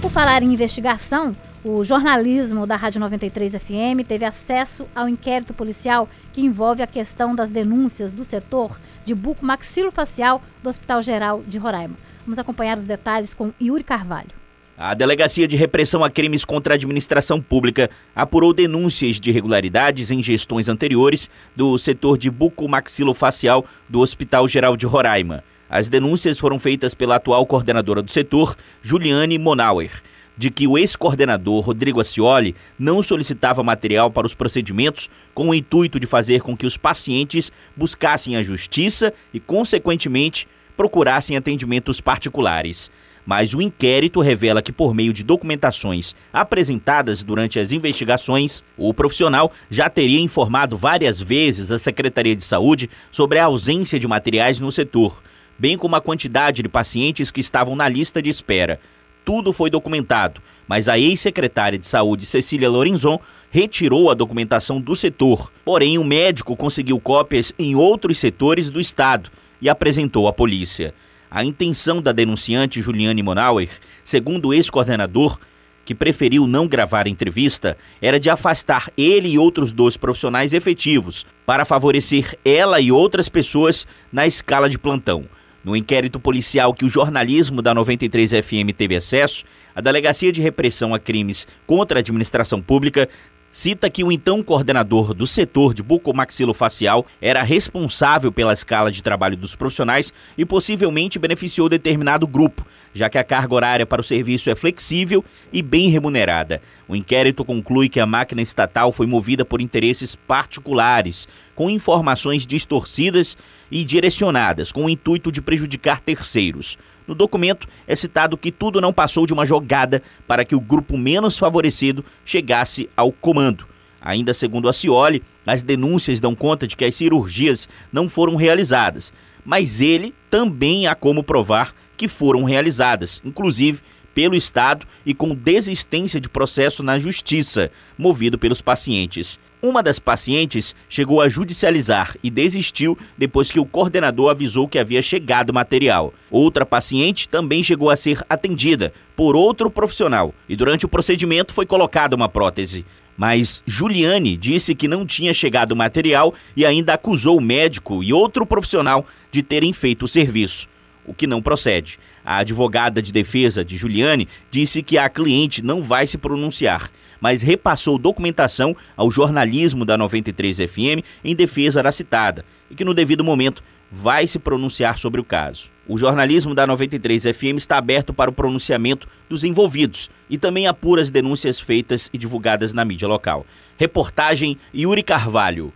por 0.00 0.12
falar 0.12 0.44
em 0.44 0.52
investigação, 0.52 1.36
o 1.64 1.84
jornalismo 1.84 2.64
da 2.64 2.76
Rádio 2.76 3.00
93 3.00 3.54
FM 3.56 4.06
teve 4.06 4.24
acesso 4.24 4.86
ao 4.94 5.08
inquérito 5.08 5.52
policial 5.52 6.08
que 6.32 6.40
envolve 6.40 6.80
a 6.80 6.86
questão 6.86 7.34
das 7.34 7.50
denúncias 7.50 8.12
do 8.12 8.22
setor 8.22 8.78
de 9.04 9.16
buco 9.16 9.44
maxilofacial 9.44 10.40
do 10.62 10.68
Hospital 10.68 11.02
Geral 11.02 11.42
de 11.42 11.58
Roraima. 11.58 11.96
Vamos 12.28 12.38
acompanhar 12.38 12.76
os 12.76 12.86
detalhes 12.86 13.32
com 13.32 13.54
Yuri 13.58 13.82
Carvalho. 13.82 14.28
A 14.76 14.92
Delegacia 14.92 15.48
de 15.48 15.56
Repressão 15.56 16.04
a 16.04 16.10
Crimes 16.10 16.44
contra 16.44 16.74
a 16.74 16.76
Administração 16.76 17.40
Pública 17.40 17.88
apurou 18.14 18.52
denúncias 18.52 19.18
de 19.18 19.30
irregularidades 19.30 20.10
em 20.10 20.22
gestões 20.22 20.68
anteriores 20.68 21.30
do 21.56 21.78
setor 21.78 22.18
de 22.18 22.30
bucomaxilofacial 22.30 23.64
do 23.88 24.00
Hospital 24.00 24.46
Geral 24.46 24.76
de 24.76 24.84
Roraima. 24.84 25.42
As 25.70 25.88
denúncias 25.88 26.38
foram 26.38 26.58
feitas 26.58 26.92
pela 26.92 27.16
atual 27.16 27.46
coordenadora 27.46 28.02
do 28.02 28.12
setor, 28.12 28.54
Juliane 28.82 29.38
Monauer, 29.38 30.02
de 30.36 30.50
que 30.50 30.68
o 30.68 30.76
ex-coordenador 30.76 31.64
Rodrigo 31.64 31.98
Acioli 31.98 32.54
não 32.78 33.02
solicitava 33.02 33.62
material 33.62 34.10
para 34.10 34.26
os 34.26 34.34
procedimentos 34.34 35.08
com 35.32 35.48
o 35.48 35.54
intuito 35.54 35.98
de 35.98 36.06
fazer 36.06 36.42
com 36.42 36.54
que 36.54 36.66
os 36.66 36.76
pacientes 36.76 37.50
buscassem 37.74 38.36
a 38.36 38.42
justiça 38.42 39.14
e, 39.32 39.40
consequentemente, 39.40 40.46
procurassem 40.78 41.36
atendimentos 41.36 42.00
particulares 42.00 42.90
mas 43.28 43.52
o 43.52 43.60
inquérito 43.60 44.22
revela 44.22 44.62
que, 44.62 44.72
por 44.72 44.94
meio 44.94 45.12
de 45.12 45.22
documentações 45.22 46.16
apresentadas 46.32 47.22
durante 47.22 47.60
as 47.60 47.72
investigações, 47.72 48.64
o 48.74 48.94
profissional 48.94 49.52
já 49.68 49.90
teria 49.90 50.18
informado 50.18 50.78
várias 50.78 51.20
vezes 51.20 51.70
a 51.70 51.78
Secretaria 51.78 52.34
de 52.34 52.42
Saúde 52.42 52.88
sobre 53.10 53.38
a 53.38 53.44
ausência 53.44 53.98
de 53.98 54.08
materiais 54.08 54.58
no 54.58 54.72
setor, 54.72 55.22
bem 55.58 55.76
como 55.76 55.94
a 55.94 56.00
quantidade 56.00 56.62
de 56.62 56.70
pacientes 56.70 57.30
que 57.30 57.42
estavam 57.42 57.76
na 57.76 57.86
lista 57.86 58.22
de 58.22 58.30
espera. 58.30 58.80
Tudo 59.26 59.52
foi 59.52 59.68
documentado, 59.68 60.40
mas 60.66 60.88
a 60.88 60.98
ex-secretária 60.98 61.78
de 61.78 61.86
Saúde, 61.86 62.24
Cecília 62.24 62.70
Lorenzon, 62.70 63.20
retirou 63.50 64.10
a 64.10 64.14
documentação 64.14 64.80
do 64.80 64.96
setor. 64.96 65.52
Porém, 65.66 65.98
o 65.98 66.04
médico 66.04 66.56
conseguiu 66.56 66.98
cópias 66.98 67.52
em 67.58 67.74
outros 67.74 68.18
setores 68.18 68.70
do 68.70 68.80
estado 68.80 69.30
e 69.60 69.68
apresentou 69.68 70.28
à 70.28 70.32
polícia. 70.32 70.94
A 71.30 71.44
intenção 71.44 72.00
da 72.00 72.12
denunciante 72.12 72.80
Juliane 72.80 73.22
Monauer, 73.22 73.68
segundo 74.02 74.48
o 74.48 74.54
ex-coordenador, 74.54 75.38
que 75.84 75.94
preferiu 75.94 76.46
não 76.46 76.66
gravar 76.68 77.06
a 77.06 77.08
entrevista, 77.08 77.76
era 78.00 78.20
de 78.20 78.28
afastar 78.28 78.90
ele 78.96 79.28
e 79.28 79.38
outros 79.38 79.72
dois 79.72 79.96
profissionais 79.96 80.52
efetivos 80.52 81.24
para 81.46 81.64
favorecer 81.64 82.38
ela 82.44 82.78
e 82.78 82.92
outras 82.92 83.28
pessoas 83.28 83.86
na 84.12 84.26
escala 84.26 84.68
de 84.68 84.78
plantão. 84.78 85.24
No 85.64 85.74
inquérito 85.74 86.20
policial 86.20 86.72
que 86.72 86.84
o 86.84 86.88
jornalismo 86.88 87.60
da 87.60 87.74
93 87.74 88.30
FM 88.30 88.72
teve 88.76 88.96
acesso, 88.96 89.44
a 89.74 89.80
Delegacia 89.80 90.30
de 90.30 90.40
Repressão 90.40 90.94
a 90.94 90.98
Crimes 90.98 91.48
contra 91.66 91.98
a 91.98 92.00
Administração 92.00 92.60
Pública 92.60 93.08
cita 93.50 93.90
que 93.90 94.04
o 94.04 94.12
então 94.12 94.42
coordenador 94.42 95.14
do 95.14 95.26
setor 95.26 95.74
de 95.74 95.82
bucomaxilofacial 95.82 97.06
era 97.20 97.42
responsável 97.42 98.30
pela 98.30 98.52
escala 98.52 98.90
de 98.90 99.02
trabalho 99.02 99.36
dos 99.36 99.56
profissionais 99.56 100.12
e 100.36 100.44
possivelmente 100.44 101.18
beneficiou 101.18 101.68
determinado 101.68 102.26
grupo, 102.26 102.66
já 102.92 103.08
que 103.08 103.18
a 103.18 103.24
carga 103.24 103.54
horária 103.54 103.86
para 103.86 104.00
o 104.00 104.04
serviço 104.04 104.50
é 104.50 104.54
flexível 104.54 105.24
e 105.52 105.62
bem 105.62 105.88
remunerada. 105.88 106.60
O 106.86 106.96
inquérito 106.96 107.44
conclui 107.44 107.88
que 107.88 108.00
a 108.00 108.06
máquina 108.06 108.42
estatal 108.42 108.92
foi 108.92 109.06
movida 109.06 109.44
por 109.44 109.60
interesses 109.60 110.14
particulares, 110.14 111.28
com 111.54 111.68
informações 111.68 112.46
distorcidas 112.46 113.36
e 113.70 113.84
direcionadas, 113.84 114.72
com 114.72 114.84
o 114.84 114.90
intuito 114.90 115.30
de 115.30 115.42
prejudicar 115.42 116.00
terceiros. 116.00 116.78
No 117.08 117.14
documento 117.14 117.66
é 117.86 117.96
citado 117.96 118.36
que 118.36 118.52
tudo 118.52 118.82
não 118.82 118.92
passou 118.92 119.26
de 119.26 119.32
uma 119.32 119.46
jogada 119.46 120.02
para 120.26 120.44
que 120.44 120.54
o 120.54 120.60
grupo 120.60 120.98
menos 120.98 121.38
favorecido 121.38 122.04
chegasse 122.22 122.90
ao 122.94 123.10
comando. 123.10 123.66
Ainda 123.98 124.34
segundo 124.34 124.68
a 124.68 124.74
Cioli, 124.74 125.22
as 125.46 125.62
denúncias 125.62 126.20
dão 126.20 126.34
conta 126.34 126.66
de 126.66 126.76
que 126.76 126.84
as 126.84 126.94
cirurgias 126.94 127.66
não 127.90 128.10
foram 128.10 128.36
realizadas, 128.36 129.10
mas 129.42 129.80
ele 129.80 130.14
também 130.28 130.86
há 130.86 130.94
como 130.94 131.24
provar 131.24 131.74
que 131.96 132.06
foram 132.06 132.44
realizadas, 132.44 133.22
inclusive 133.24 133.80
pelo 134.14 134.34
Estado 134.34 134.86
e 135.06 135.14
com 135.14 135.34
desistência 135.34 136.20
de 136.20 136.28
processo 136.28 136.82
na 136.82 136.98
Justiça, 136.98 137.70
movido 137.96 138.38
pelos 138.38 138.60
pacientes. 138.60 139.40
Uma 139.60 139.82
das 139.82 139.98
pacientes 139.98 140.72
chegou 140.88 141.20
a 141.20 141.28
judicializar 141.28 142.14
e 142.22 142.30
desistiu 142.30 142.96
depois 143.16 143.50
que 143.50 143.58
o 143.58 143.66
coordenador 143.66 144.30
avisou 144.30 144.68
que 144.68 144.78
havia 144.78 145.02
chegado 145.02 145.52
material. 145.52 146.14
Outra 146.30 146.64
paciente 146.64 147.28
também 147.28 147.60
chegou 147.60 147.90
a 147.90 147.96
ser 147.96 148.24
atendida 148.30 148.92
por 149.16 149.34
outro 149.34 149.68
profissional 149.68 150.32
e 150.48 150.54
durante 150.54 150.86
o 150.86 150.88
procedimento 150.88 151.52
foi 151.52 151.66
colocada 151.66 152.14
uma 152.14 152.28
prótese. 152.28 152.86
Mas 153.16 153.64
Juliane 153.66 154.36
disse 154.36 154.76
que 154.76 154.86
não 154.86 155.04
tinha 155.04 155.34
chegado 155.34 155.74
material 155.74 156.32
e 156.56 156.64
ainda 156.64 156.94
acusou 156.94 157.36
o 157.36 157.42
médico 157.42 158.04
e 158.04 158.12
outro 158.12 158.46
profissional 158.46 159.04
de 159.32 159.42
terem 159.42 159.72
feito 159.72 160.04
o 160.04 160.08
serviço 160.08 160.68
o 161.08 161.14
que 161.14 161.26
não 161.26 161.40
procede. 161.40 161.98
A 162.24 162.36
advogada 162.38 163.00
de 163.00 163.10
defesa 163.10 163.64
de 163.64 163.76
Juliane 163.76 164.28
disse 164.50 164.82
que 164.82 164.98
a 164.98 165.08
cliente 165.08 165.62
não 165.62 165.82
vai 165.82 166.06
se 166.06 166.18
pronunciar, 166.18 166.90
mas 167.20 167.42
repassou 167.42 167.98
documentação 167.98 168.76
ao 168.96 169.10
jornalismo 169.10 169.84
da 169.84 169.96
93 169.96 170.58
FM 170.58 171.04
em 171.24 171.34
defesa 171.34 171.82
da 171.82 171.92
citada 171.92 172.44
e 172.70 172.74
que 172.74 172.84
no 172.84 172.94
devido 172.94 173.24
momento 173.24 173.62
vai 173.90 174.26
se 174.26 174.38
pronunciar 174.38 174.98
sobre 174.98 175.20
o 175.20 175.24
caso. 175.24 175.70
O 175.86 175.96
jornalismo 175.96 176.54
da 176.54 176.66
93 176.66 177.24
FM 177.24 177.56
está 177.56 177.78
aberto 177.78 178.12
para 178.12 178.30
o 178.30 178.32
pronunciamento 178.32 179.08
dos 179.28 179.44
envolvidos 179.44 180.10
e 180.28 180.36
também 180.36 180.66
apura 180.66 181.00
as 181.00 181.10
denúncias 181.10 181.58
feitas 181.58 182.10
e 182.12 182.18
divulgadas 182.18 182.74
na 182.74 182.84
mídia 182.84 183.08
local. 183.08 183.46
Reportagem 183.78 184.58
Yuri 184.74 185.02
Carvalho. 185.02 185.72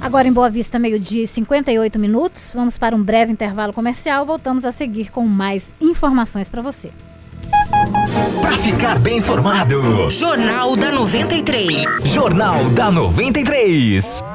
Agora 0.00 0.26
em 0.26 0.32
Boa 0.32 0.48
Vista, 0.48 0.78
meio-dia 0.78 1.24
e 1.24 1.26
58 1.26 1.98
minutos. 1.98 2.52
Vamos 2.54 2.78
para 2.78 2.96
um 2.96 3.02
breve 3.02 3.30
intervalo 3.30 3.74
comercial. 3.74 4.24
Voltamos 4.24 4.64
a 4.64 4.72
seguir 4.72 5.10
com 5.10 5.26
mais 5.26 5.74
informações 5.78 6.48
para 6.48 6.62
você. 6.62 6.90
Para 8.40 8.56
ficar 8.58 8.98
bem 8.98 9.18
informado. 9.18 10.08
Jornal 10.08 10.76
da 10.76 10.90
93. 10.90 12.02
Jornal 12.06 12.64
da 12.70 12.90
93. 12.90 14.22
93 14.22 14.29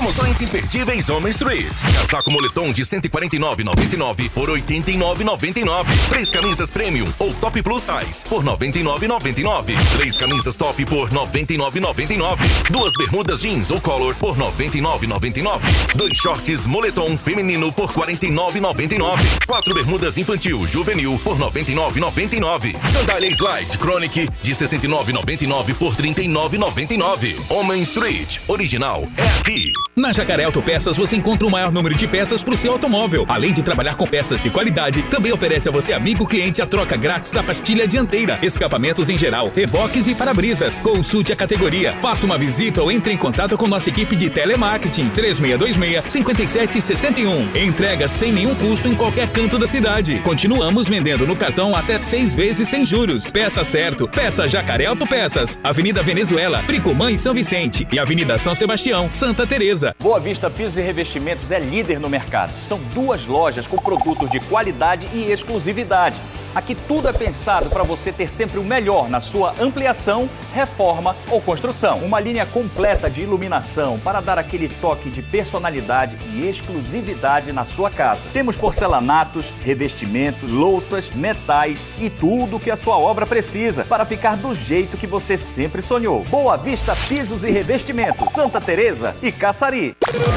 Promoções 0.00 0.40
imperdíveis 0.40 1.10
Home 1.10 1.28
Street. 1.28 1.70
Casaco 1.94 2.30
moletom 2.30 2.72
de 2.72 2.82
149,99 2.84 4.30
por 4.30 4.48
89,99. 4.48 5.84
Três 6.08 6.30
camisas 6.30 6.70
premium 6.70 7.06
ou 7.18 7.34
top 7.34 7.62
plus 7.62 7.82
size 7.82 8.24
por 8.24 8.42
99,99. 8.42 9.74
Três 9.98 10.16
camisas 10.16 10.56
top 10.56 10.86
por 10.86 11.10
99,99. 11.10 12.38
Duas 12.70 12.94
bermudas 12.94 13.42
jeans 13.42 13.70
ou 13.70 13.78
color 13.78 14.14
por 14.14 14.38
99,99. 14.38 15.60
Dois 15.94 16.16
shorts 16.16 16.64
moletom 16.64 17.18
feminino 17.18 17.70
por 17.70 17.92
49,99. 17.92 19.18
Quatro 19.46 19.74
bermudas 19.74 20.16
infantil 20.16 20.66
juvenil 20.66 21.20
por 21.22 21.36
99,99. 21.36 22.74
Sandália 22.88 23.30
Slide 23.30 23.76
Chronic 23.76 24.30
de 24.42 24.52
69,99 24.52 25.74
por 25.74 25.94
39,99. 25.94 27.38
Homem 27.50 27.82
Street 27.82 28.38
original 28.48 29.06
é 29.18 29.28
aqui. 29.40 29.70
Na 29.96 30.12
Jacaré 30.12 30.44
Autopeças 30.44 30.96
você 30.96 31.16
encontra 31.16 31.48
o 31.48 31.50
maior 31.50 31.72
número 31.72 31.96
de 31.96 32.06
peças 32.06 32.44
para 32.44 32.54
o 32.54 32.56
seu 32.56 32.70
automóvel. 32.72 33.26
Além 33.28 33.52
de 33.52 33.60
trabalhar 33.60 33.96
com 33.96 34.06
peças 34.06 34.40
de 34.40 34.48
qualidade, 34.48 35.02
também 35.02 35.32
oferece 35.32 35.68
a 35.68 35.72
você, 35.72 35.92
amigo 35.92 36.28
cliente, 36.28 36.62
a 36.62 36.66
troca 36.66 36.96
grátis 36.96 37.32
da 37.32 37.42
pastilha 37.42 37.88
dianteira, 37.88 38.38
escapamentos 38.40 39.10
em 39.10 39.18
geral, 39.18 39.50
reboques 39.54 40.06
e 40.06 40.14
para-brisas. 40.14 40.78
Consulte 40.78 41.32
a 41.32 41.36
categoria, 41.36 41.96
faça 41.98 42.24
uma 42.24 42.38
visita 42.38 42.80
ou 42.80 42.92
entre 42.92 43.12
em 43.12 43.16
contato 43.16 43.58
com 43.58 43.66
nossa 43.66 43.88
equipe 43.88 44.14
de 44.14 44.30
telemarketing 44.30 45.10
3626-5761. 45.10 47.56
Entrega 47.56 48.06
sem 48.06 48.30
nenhum 48.32 48.54
custo 48.54 48.86
em 48.86 48.94
qualquer 48.94 49.28
canto 49.30 49.58
da 49.58 49.66
cidade. 49.66 50.20
Continuamos 50.20 50.88
vendendo 50.88 51.26
no 51.26 51.34
cartão 51.34 51.74
até 51.74 51.98
seis 51.98 52.32
vezes 52.32 52.68
sem 52.68 52.86
juros. 52.86 53.28
Peça 53.28 53.64
certo, 53.64 54.06
peça 54.06 54.48
Jacaré 54.48 54.86
Autopeças. 54.86 55.58
Avenida 55.64 56.00
Venezuela, 56.00 56.62
Bricomã 56.62 57.10
e 57.10 57.18
São 57.18 57.34
Vicente. 57.34 57.88
E 57.90 57.98
Avenida 57.98 58.38
São 58.38 58.54
Sebastião, 58.54 59.10
Santa 59.10 59.44
Teresa. 59.44 59.79
Boa 59.98 60.20
Vista 60.20 60.50
Pisos 60.50 60.76
e 60.76 60.82
Revestimentos 60.82 61.50
é 61.50 61.58
líder 61.58 61.98
no 61.98 62.08
mercado. 62.08 62.52
São 62.62 62.78
duas 62.94 63.26
lojas 63.26 63.66
com 63.66 63.76
produtos 63.76 64.30
de 64.30 64.40
qualidade 64.40 65.08
e 65.12 65.30
exclusividade. 65.30 66.16
Aqui 66.54 66.74
tudo 66.74 67.08
é 67.08 67.12
pensado 67.12 67.70
para 67.70 67.84
você 67.84 68.10
ter 68.10 68.28
sempre 68.28 68.58
o 68.58 68.64
melhor 68.64 69.08
na 69.08 69.20
sua 69.20 69.54
ampliação, 69.60 70.28
reforma 70.52 71.14
ou 71.30 71.40
construção. 71.40 71.98
Uma 71.98 72.18
linha 72.18 72.44
completa 72.44 73.08
de 73.08 73.22
iluminação 73.22 73.98
para 74.00 74.20
dar 74.20 74.36
aquele 74.36 74.68
toque 74.68 75.10
de 75.10 75.22
personalidade 75.22 76.16
e 76.34 76.48
exclusividade 76.48 77.52
na 77.52 77.64
sua 77.64 77.88
casa. 77.88 78.28
Temos 78.32 78.56
porcelanatos, 78.56 79.52
revestimentos, 79.62 80.52
louças, 80.52 81.08
metais 81.10 81.88
e 82.00 82.10
tudo 82.10 82.56
o 82.56 82.60
que 82.60 82.70
a 82.70 82.76
sua 82.76 82.98
obra 82.98 83.26
precisa 83.26 83.84
para 83.84 84.04
ficar 84.04 84.36
do 84.36 84.52
jeito 84.52 84.96
que 84.96 85.06
você 85.06 85.38
sempre 85.38 85.80
sonhou. 85.80 86.24
Boa 86.24 86.56
Vista 86.56 86.96
Pisos 87.08 87.44
e 87.44 87.50
Revestimentos, 87.50 88.32
Santa 88.32 88.60
Teresa 88.60 89.14
e 89.22 89.30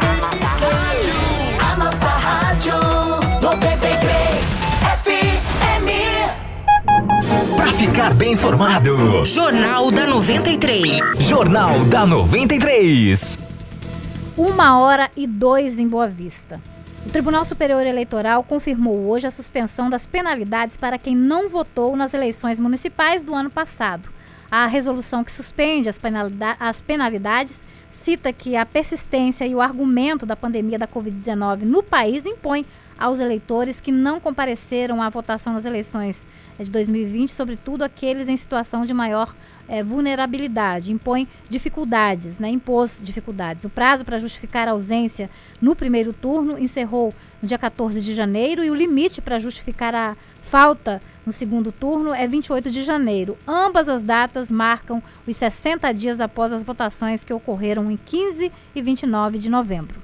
A 0.00 0.16
nossa 0.20 0.46
rádio 0.46 1.12
A 1.60 1.76
nossa 1.76 2.06
rádio 2.06 2.72
93 3.40 4.44
FM 5.02 5.88
Pra 7.56 7.72
ficar 7.72 8.14
bem 8.14 8.32
informado. 8.32 9.24
Jornal 9.24 9.90
da 9.90 10.06
93. 10.06 11.18
Jornal 11.20 11.78
da 11.84 12.06
93. 12.06 13.38
Uma 14.36 14.78
hora 14.78 15.10
e 15.16 15.26
dois 15.26 15.78
em 15.78 15.88
Boa 15.88 16.08
Vista. 16.08 16.60
O 17.04 17.10
Tribunal 17.10 17.44
Superior 17.44 17.84
Eleitoral 17.84 18.44
confirmou 18.44 19.08
hoje 19.08 19.26
a 19.26 19.30
suspensão 19.30 19.90
das 19.90 20.06
penalidades 20.06 20.76
para 20.76 20.96
quem 20.98 21.16
não 21.16 21.48
votou 21.48 21.96
nas 21.96 22.14
eleições 22.14 22.60
municipais 22.60 23.24
do 23.24 23.34
ano 23.34 23.50
passado. 23.50 24.08
A 24.52 24.66
resolução 24.66 25.24
que 25.24 25.32
suspende 25.32 25.88
as, 25.88 25.98
as 26.60 26.82
penalidades 26.82 27.64
cita 27.90 28.30
que 28.34 28.54
a 28.54 28.66
persistência 28.66 29.46
e 29.46 29.54
o 29.54 29.62
argumento 29.62 30.26
da 30.26 30.36
pandemia 30.36 30.78
da 30.78 30.86
Covid-19 30.86 31.62
no 31.62 31.82
país 31.82 32.26
impõe 32.26 32.66
aos 32.98 33.18
eleitores 33.18 33.80
que 33.80 33.90
não 33.90 34.20
compareceram 34.20 35.00
à 35.00 35.08
votação 35.08 35.54
nas 35.54 35.64
eleições 35.64 36.26
de 36.58 36.70
2020, 36.70 37.30
sobretudo 37.30 37.82
aqueles 37.82 38.28
em 38.28 38.36
situação 38.36 38.84
de 38.84 38.92
maior 38.92 39.34
eh, 39.66 39.82
vulnerabilidade, 39.82 40.92
impõe 40.92 41.26
dificuldades, 41.48 42.38
né, 42.38 42.50
impôs 42.50 43.00
dificuldades. 43.02 43.64
O 43.64 43.70
prazo 43.70 44.04
para 44.04 44.18
justificar 44.18 44.68
a 44.68 44.72
ausência 44.72 45.30
no 45.62 45.74
primeiro 45.74 46.12
turno 46.12 46.58
encerrou 46.58 47.14
no 47.40 47.48
dia 47.48 47.58
14 47.58 48.02
de 48.02 48.14
janeiro 48.14 48.62
e 48.62 48.70
o 48.70 48.74
limite 48.74 49.22
para 49.22 49.38
justificar 49.38 49.94
a 49.94 50.14
falta 50.52 51.00
no 51.24 51.32
segundo 51.32 51.72
turno 51.72 52.12
é 52.12 52.28
28 52.28 52.68
de 52.68 52.82
janeiro. 52.82 53.38
Ambas 53.48 53.88
as 53.88 54.02
datas 54.02 54.50
marcam 54.50 55.02
os 55.26 55.34
60 55.34 55.90
dias 55.94 56.20
após 56.20 56.52
as 56.52 56.62
votações 56.62 57.24
que 57.24 57.32
ocorreram 57.32 57.90
em 57.90 57.96
15 57.96 58.52
e 58.74 58.82
29 58.82 59.38
de 59.38 59.48
novembro. 59.48 59.98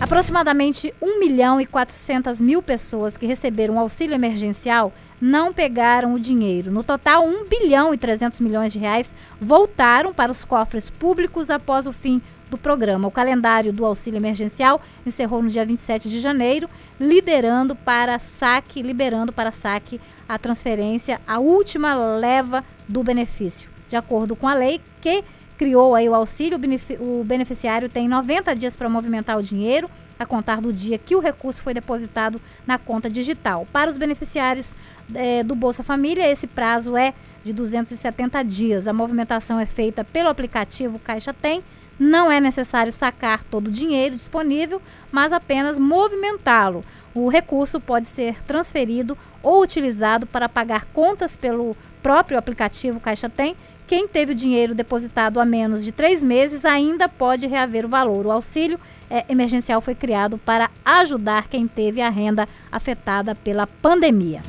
Aproximadamente 0.00 0.94
1 1.02 1.18
milhão 1.18 1.60
e 1.60 1.66
400 1.66 2.40
mil 2.40 2.62
pessoas 2.62 3.16
que 3.16 3.26
receberam 3.26 3.76
auxílio 3.76 4.14
emergencial 4.14 4.92
não 5.20 5.52
pegaram 5.52 6.14
o 6.14 6.20
dinheiro. 6.20 6.70
No 6.70 6.84
total, 6.84 7.26
1 7.26 7.48
bilhão 7.48 7.92
e 7.92 7.98
300 7.98 8.38
milhões 8.38 8.72
de 8.72 8.78
reais 8.78 9.12
voltaram 9.40 10.14
para 10.14 10.30
os 10.30 10.44
cofres 10.44 10.90
públicos 10.90 11.50
após 11.50 11.88
o 11.88 11.92
fim 11.92 12.22
do 12.50 12.58
programa. 12.58 13.08
O 13.08 13.10
calendário 13.10 13.72
do 13.72 13.84
auxílio 13.84 14.18
emergencial 14.18 14.80
encerrou 15.04 15.42
no 15.42 15.48
dia 15.48 15.64
27 15.64 16.08
de 16.08 16.20
janeiro, 16.20 16.68
liderando 17.00 17.74
para 17.74 18.18
saque, 18.18 18.82
liberando 18.82 19.32
para 19.32 19.50
saque 19.50 20.00
a 20.28 20.38
transferência, 20.38 21.20
a 21.26 21.38
última 21.38 21.94
leva 21.94 22.64
do 22.88 23.02
benefício. 23.02 23.70
De 23.88 23.96
acordo 23.96 24.34
com 24.34 24.48
a 24.48 24.54
lei 24.54 24.80
que 25.00 25.24
criou 25.56 25.94
aí 25.94 26.08
o 26.08 26.14
auxílio, 26.14 26.58
o 27.00 27.24
beneficiário 27.24 27.88
tem 27.88 28.08
90 28.08 28.54
dias 28.56 28.76
para 28.76 28.88
movimentar 28.88 29.38
o 29.38 29.42
dinheiro, 29.42 29.88
a 30.18 30.24
contar 30.24 30.60
do 30.60 30.72
dia 30.72 30.96
que 30.96 31.16
o 31.16 31.20
recurso 31.20 31.60
foi 31.60 31.74
depositado 31.74 32.40
na 32.66 32.78
conta 32.78 33.10
digital. 33.10 33.66
Para 33.72 33.90
os 33.90 33.98
beneficiários 33.98 34.74
é, 35.14 35.42
do 35.42 35.54
Bolsa 35.54 35.82
Família, 35.82 36.30
esse 36.30 36.46
prazo 36.46 36.96
é 36.96 37.12
de 37.42 37.52
270 37.52 38.42
dias. 38.44 38.86
A 38.86 38.92
movimentação 38.92 39.58
é 39.58 39.66
feita 39.66 40.04
pelo 40.04 40.28
aplicativo 40.28 40.98
Caixa 40.98 41.34
Tem. 41.34 41.62
Não 41.98 42.30
é 42.30 42.40
necessário 42.40 42.92
sacar 42.92 43.42
todo 43.44 43.68
o 43.68 43.72
dinheiro 43.72 44.14
disponível, 44.14 44.80
mas 45.12 45.32
apenas 45.32 45.78
movimentá-lo. 45.78 46.84
O 47.14 47.28
recurso 47.28 47.80
pode 47.80 48.08
ser 48.08 48.42
transferido 48.44 49.16
ou 49.42 49.62
utilizado 49.62 50.26
para 50.26 50.48
pagar 50.48 50.86
contas 50.86 51.36
pelo 51.36 51.76
próprio 52.02 52.36
aplicativo 52.36 53.00
Caixa 53.00 53.28
Tem 53.28 53.56
quem 53.86 54.08
teve 54.08 54.32
o 54.32 54.34
dinheiro 54.34 54.74
depositado 54.74 55.38
há 55.38 55.44
menos 55.44 55.84
de 55.84 55.92
três 55.92 56.22
meses 56.22 56.64
ainda 56.64 57.08
pode 57.08 57.46
reaver 57.46 57.84
o 57.84 57.88
valor. 57.88 58.26
O 58.26 58.30
auxílio 58.30 58.80
é, 59.10 59.24
emergencial 59.28 59.80
foi 59.80 59.94
criado 59.94 60.38
para 60.38 60.70
ajudar 60.84 61.48
quem 61.48 61.68
teve 61.68 62.00
a 62.00 62.08
renda 62.08 62.48
afetada 62.72 63.34
pela 63.34 63.66
pandemia. 63.66 64.42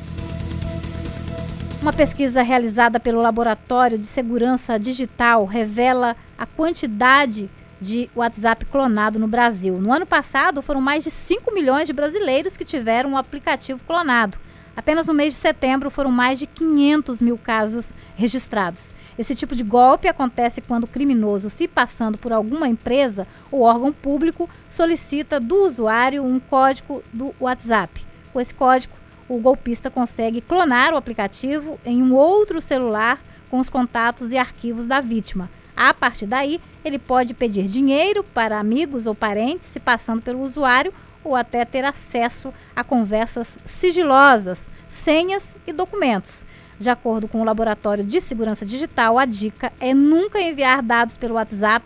Uma 1.82 1.92
pesquisa 1.92 2.42
realizada 2.42 2.98
pelo 2.98 3.20
Laboratório 3.20 3.98
de 3.98 4.06
Segurança 4.06 4.78
Digital 4.78 5.44
revela 5.44 6.16
a 6.36 6.46
quantidade 6.46 7.50
de 7.80 8.10
WhatsApp 8.16 8.64
clonado 8.64 9.18
no 9.18 9.28
Brasil. 9.28 9.78
No 9.78 9.92
ano 9.92 10.06
passado, 10.06 10.62
foram 10.62 10.80
mais 10.80 11.04
de 11.04 11.10
5 11.10 11.52
milhões 11.54 11.86
de 11.86 11.92
brasileiros 11.92 12.56
que 12.56 12.64
tiveram 12.64 13.12
o 13.12 13.16
aplicativo 13.16 13.80
clonado. 13.86 14.38
Apenas 14.74 15.06
no 15.06 15.14
mês 15.14 15.34
de 15.34 15.40
setembro 15.40 15.90
foram 15.90 16.10
mais 16.10 16.38
de 16.38 16.46
500 16.46 17.20
mil 17.20 17.38
casos 17.38 17.94
registrados. 18.16 18.94
Esse 19.18 19.34
tipo 19.34 19.54
de 19.54 19.62
golpe 19.62 20.08
acontece 20.08 20.60
quando 20.60 20.84
o 20.84 20.88
criminoso, 20.88 21.48
se 21.48 21.68
passando 21.68 22.18
por 22.18 22.32
alguma 22.32 22.68
empresa 22.68 23.26
ou 23.50 23.62
órgão 23.62 23.92
público, 23.92 24.50
solicita 24.68 25.38
do 25.38 25.66
usuário 25.66 26.24
um 26.24 26.40
código 26.40 27.02
do 27.12 27.34
WhatsApp. 27.40 28.04
Com 28.32 28.40
esse 28.40 28.52
código, 28.52 28.94
o 29.28 29.38
golpista 29.38 29.90
consegue 29.90 30.40
clonar 30.40 30.92
o 30.92 30.96
aplicativo 30.96 31.78
em 31.84 32.02
um 32.02 32.14
outro 32.14 32.60
celular 32.60 33.20
com 33.50 33.58
os 33.58 33.68
contatos 33.68 34.32
e 34.32 34.38
arquivos 34.38 34.86
da 34.86 35.00
vítima. 35.00 35.50
A 35.76 35.92
partir 35.92 36.26
daí, 36.26 36.60
ele 36.84 36.98
pode 36.98 37.34
pedir 37.34 37.64
dinheiro 37.64 38.24
para 38.24 38.58
amigos 38.58 39.06
ou 39.06 39.14
parentes, 39.14 39.68
se 39.68 39.78
passando 39.78 40.22
pelo 40.22 40.40
usuário, 40.40 40.92
ou 41.22 41.34
até 41.34 41.64
ter 41.64 41.84
acesso 41.84 42.54
a 42.74 42.84
conversas 42.84 43.58
sigilosas, 43.66 44.70
senhas 44.88 45.56
e 45.66 45.72
documentos. 45.72 46.46
De 46.78 46.88
acordo 46.88 47.26
com 47.26 47.40
o 47.40 47.44
Laboratório 47.44 48.04
de 48.04 48.20
Segurança 48.20 48.64
Digital, 48.64 49.18
a 49.18 49.24
dica 49.24 49.72
é 49.80 49.92
nunca 49.92 50.40
enviar 50.40 50.82
dados 50.82 51.16
pelo 51.16 51.34
WhatsApp, 51.34 51.84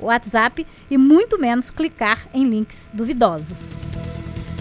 WhatsApp 0.00 0.66
e 0.90 0.96
muito 0.96 1.38
menos 1.38 1.70
clicar 1.70 2.26
em 2.32 2.44
links 2.44 2.88
duvidosos. 2.92 3.74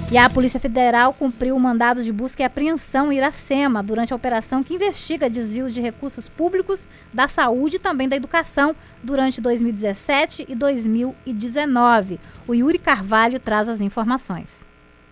E 0.10 0.18
a 0.18 0.30
Polícia 0.30 0.58
Federal 0.58 1.14
cumpriu 1.14 1.54
o 1.54 1.60
mandado 1.60 2.02
de 2.02 2.14
busca 2.14 2.42
e 2.42 2.46
apreensão 2.46 3.12
em 3.12 3.18
Iracema 3.18 3.84
durante 3.84 4.14
a 4.14 4.16
operação 4.16 4.64
que 4.64 4.74
investiga 4.74 5.30
desvios 5.30 5.74
de 5.74 5.82
recursos 5.82 6.30
públicos 6.30 6.88
da 7.14 7.28
saúde 7.28 7.76
e 7.76 7.80
também 7.80 8.08
da 8.08 8.16
educação 8.16 8.74
durante 9.04 9.42
2017 9.42 10.46
e 10.48 10.56
2019. 10.56 12.22
O 12.48 12.56
Yuri 12.56 12.80
Carvalho 12.80 13.38
traz 13.38 13.68
as 13.68 13.82
informações. 13.82 14.66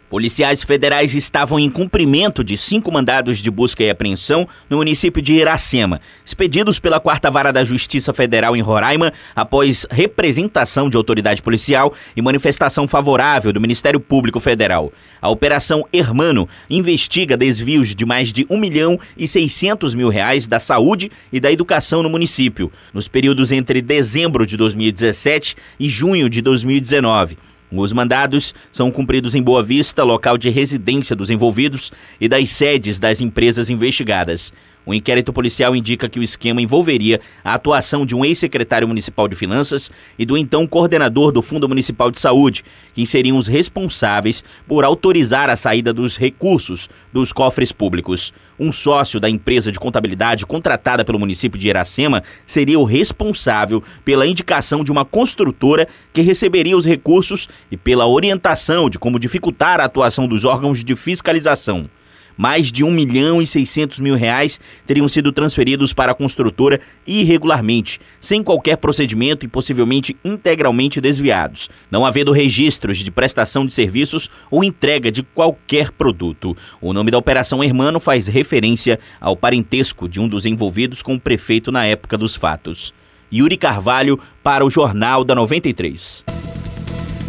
Policiais 0.07 0.61
federais 0.61 1.15
estavam 1.15 1.59
em 1.59 1.67
cumprimento 1.67 2.43
de 2.43 2.55
cinco 2.55 2.91
mandados 2.91 3.39
de 3.39 3.49
busca 3.49 3.83
e 3.83 3.89
apreensão 3.89 4.47
no 4.69 4.77
município 4.77 5.19
de 5.19 5.33
Iracema, 5.33 5.99
expedidos 6.23 6.77
pela 6.77 6.99
Quarta 6.99 7.31
Vara 7.31 7.51
da 7.51 7.63
Justiça 7.63 8.13
Federal 8.13 8.55
em 8.55 8.61
Roraima 8.61 9.11
após 9.35 9.87
representação 9.89 10.91
de 10.91 10.95
autoridade 10.95 11.41
policial 11.41 11.91
e 12.15 12.21
manifestação 12.21 12.87
favorável 12.87 13.51
do 13.51 13.59
Ministério 13.59 13.99
Público 13.99 14.39
Federal. 14.39 14.93
A 15.19 15.27
Operação 15.27 15.83
Hermano 15.91 16.47
investiga 16.69 17.35
desvios 17.35 17.95
de 17.95 18.05
mais 18.05 18.31
de 18.31 18.45
1 18.47 18.57
milhão 18.59 18.99
e 19.17 19.27
600 19.27 19.95
mil 19.95 20.09
reais 20.09 20.45
da 20.45 20.59
saúde 20.59 21.11
e 21.33 21.39
da 21.39 21.51
educação 21.51 22.03
no 22.03 22.11
município, 22.11 22.71
nos 22.93 23.07
períodos 23.07 23.51
entre 23.51 23.81
dezembro 23.81 24.45
de 24.45 24.55
2017 24.55 25.55
e 25.79 25.89
junho 25.89 26.29
de 26.29 26.43
2019. 26.43 27.39
Os 27.77 27.93
mandados 27.93 28.53
são 28.71 28.91
cumpridos 28.91 29.35
em 29.35 29.41
Boa 29.41 29.63
Vista, 29.63 30.03
local 30.03 30.37
de 30.37 30.49
residência 30.49 31.15
dos 31.15 31.29
envolvidos 31.29 31.91
e 32.19 32.27
das 32.27 32.49
sedes 32.49 32.99
das 32.99 33.21
empresas 33.21 33.69
investigadas. 33.69 34.53
O 34.85 34.93
inquérito 34.93 35.33
policial 35.33 35.75
indica 35.75 36.07
que 36.07 36.19
o 36.19 36.23
esquema 36.23 36.61
envolveria 36.61 37.19
a 37.43 37.55
atuação 37.55 38.05
de 38.05 38.15
um 38.15 38.23
ex-secretário 38.23 38.87
municipal 38.87 39.27
de 39.27 39.35
finanças 39.35 39.91
e 40.17 40.25
do 40.25 40.37
então 40.37 40.67
coordenador 40.67 41.31
do 41.31 41.41
Fundo 41.41 41.67
Municipal 41.67 42.11
de 42.11 42.19
Saúde, 42.19 42.63
que 42.93 43.05
seriam 43.05 43.37
os 43.37 43.47
responsáveis 43.47 44.43
por 44.67 44.83
autorizar 44.83 45.49
a 45.49 45.55
saída 45.55 45.91
dos 45.91 46.17
recursos 46.17 46.87
dos 47.11 47.33
cofres 47.33 47.71
públicos. 47.71 48.31
Um 48.59 48.71
sócio 48.71 49.19
da 49.19 49.29
empresa 49.29 49.71
de 49.71 49.79
contabilidade 49.79 50.45
contratada 50.45 51.03
pelo 51.03 51.19
município 51.19 51.59
de 51.59 51.67
Iracema 51.67 52.23
seria 52.45 52.79
o 52.79 52.83
responsável 52.83 53.83
pela 54.03 54.27
indicação 54.27 54.83
de 54.83 54.91
uma 54.91 55.03
construtora 55.03 55.87
que 56.13 56.21
receberia 56.21 56.77
os 56.77 56.85
recursos 56.85 57.49
e 57.71 57.75
pela 57.75 58.07
orientação 58.07 58.89
de 58.89 58.99
como 58.99 59.19
dificultar 59.19 59.79
a 59.79 59.85
atuação 59.85 60.27
dos 60.27 60.45
órgãos 60.45 60.83
de 60.83 60.95
fiscalização 60.95 61.89
mais 62.37 62.71
de 62.71 62.83
1 62.83 62.91
milhão 62.91 63.41
e 63.41 63.47
600 63.47 63.99
mil 63.99 64.15
reais 64.15 64.59
teriam 64.85 65.07
sido 65.07 65.31
transferidos 65.31 65.93
para 65.93 66.11
a 66.11 66.15
construtora 66.15 66.79
irregularmente, 67.05 67.99
sem 68.19 68.43
qualquer 68.43 68.77
procedimento 68.77 69.45
e 69.45 69.49
possivelmente 69.49 70.15
integralmente 70.23 70.99
desviados, 70.99 71.69
não 71.89 72.05
havendo 72.05 72.31
registros 72.31 72.99
de 72.99 73.11
prestação 73.11 73.65
de 73.65 73.73
serviços 73.73 74.29
ou 74.51 74.63
entrega 74.63 75.11
de 75.11 75.23
qualquer 75.23 75.91
produto. 75.91 76.55
O 76.81 76.93
nome 76.93 77.11
da 77.11 77.17
Operação 77.17 77.63
Hermano 77.63 77.99
faz 77.99 78.27
referência 78.27 78.99
ao 79.19 79.35
parentesco 79.35 80.07
de 80.07 80.19
um 80.19 80.27
dos 80.27 80.45
envolvidos 80.45 81.01
com 81.01 81.15
o 81.15 81.19
prefeito 81.19 81.71
na 81.71 81.85
época 81.85 82.17
dos 82.17 82.35
fatos. 82.35 82.93
Yuri 83.33 83.57
Carvalho 83.57 84.19
para 84.43 84.65
o 84.65 84.69
Jornal 84.69 85.23
da 85.23 85.35
93. 85.35 86.23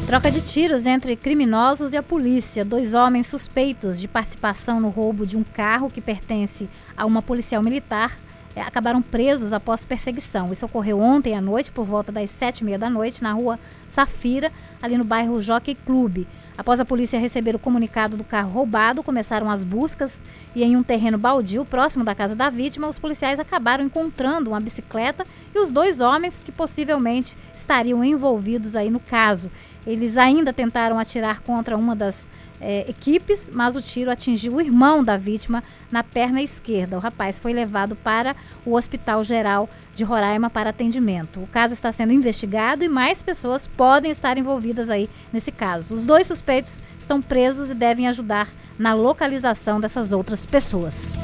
Troca 0.06 0.30
de 0.30 0.40
tiros 0.40 0.86
entre 0.86 1.16
criminosos 1.16 1.92
e 1.92 1.96
a 1.96 2.02
polícia. 2.02 2.64
Dois 2.64 2.94
homens 2.94 3.26
suspeitos 3.26 3.98
de 3.98 4.06
participação 4.06 4.78
no 4.78 4.88
roubo 4.88 5.26
de 5.26 5.36
um 5.36 5.42
carro 5.42 5.90
que 5.90 6.00
pertence 6.00 6.68
a 6.96 7.04
uma 7.04 7.20
policial 7.20 7.60
militar 7.60 8.16
eh, 8.54 8.60
acabaram 8.60 9.02
presos 9.02 9.52
após 9.52 9.84
perseguição. 9.84 10.52
Isso 10.52 10.64
ocorreu 10.64 11.00
ontem 11.00 11.34
à 11.34 11.40
noite, 11.40 11.72
por 11.72 11.84
volta 11.84 12.12
das 12.12 12.30
sete 12.30 12.60
e 12.60 12.64
meia 12.64 12.78
da 12.78 12.88
noite, 12.88 13.20
na 13.20 13.32
rua 13.32 13.58
Safira, 13.88 14.52
ali 14.80 14.96
no 14.96 15.02
bairro 15.02 15.42
Jockey 15.42 15.74
Clube. 15.74 16.28
Após 16.56 16.80
a 16.80 16.84
polícia 16.84 17.18
receber 17.18 17.56
o 17.56 17.58
comunicado 17.58 18.16
do 18.16 18.24
carro 18.24 18.50
roubado, 18.50 19.02
começaram 19.02 19.50
as 19.50 19.64
buscas 19.64 20.22
e 20.54 20.62
em 20.62 20.76
um 20.76 20.82
terreno 20.82 21.18
baldio 21.18 21.64
próximo 21.64 22.04
da 22.04 22.14
casa 22.14 22.34
da 22.34 22.48
vítima, 22.48 22.88
os 22.88 22.98
policiais 22.98 23.40
acabaram 23.40 23.84
encontrando 23.84 24.50
uma 24.50 24.60
bicicleta 24.60 25.26
e 25.54 25.58
os 25.58 25.70
dois 25.70 26.00
homens 26.00 26.42
que 26.44 26.52
possivelmente 26.52 27.36
estariam 27.54 28.02
envolvidos 28.02 28.74
aí 28.76 28.88
no 28.88 29.00
caso. 29.00 29.50
Eles 29.86 30.16
ainda 30.16 30.52
tentaram 30.52 30.98
atirar 30.98 31.40
contra 31.40 31.76
uma 31.76 31.94
das 31.94 32.28
é, 32.60 32.84
equipes, 32.88 33.50
mas 33.52 33.76
o 33.76 33.82
tiro 33.82 34.10
atingiu 34.10 34.54
o 34.54 34.60
irmão 34.60 35.04
da 35.04 35.16
vítima 35.16 35.62
na 35.90 36.02
perna 36.02 36.42
esquerda. 36.42 36.96
O 36.96 37.00
rapaz 37.00 37.38
foi 37.38 37.52
levado 37.52 37.94
para 37.96 38.34
o 38.64 38.74
Hospital 38.74 39.22
Geral 39.22 39.68
de 39.94 40.04
Roraima 40.04 40.50
para 40.50 40.70
atendimento. 40.70 41.40
O 41.40 41.46
caso 41.46 41.74
está 41.74 41.92
sendo 41.92 42.12
investigado 42.12 42.82
e 42.82 42.88
mais 42.88 43.22
pessoas 43.22 43.66
podem 43.66 44.10
estar 44.10 44.38
envolvidas 44.38 44.90
aí 44.90 45.08
nesse 45.32 45.52
caso. 45.52 45.94
Os 45.94 46.06
dois 46.06 46.26
suspeitos 46.26 46.80
estão 46.98 47.20
presos 47.20 47.70
e 47.70 47.74
devem 47.74 48.08
ajudar 48.08 48.48
na 48.78 48.94
localização 48.94 49.80
dessas 49.80 50.12
outras 50.12 50.44
pessoas. 50.44 51.14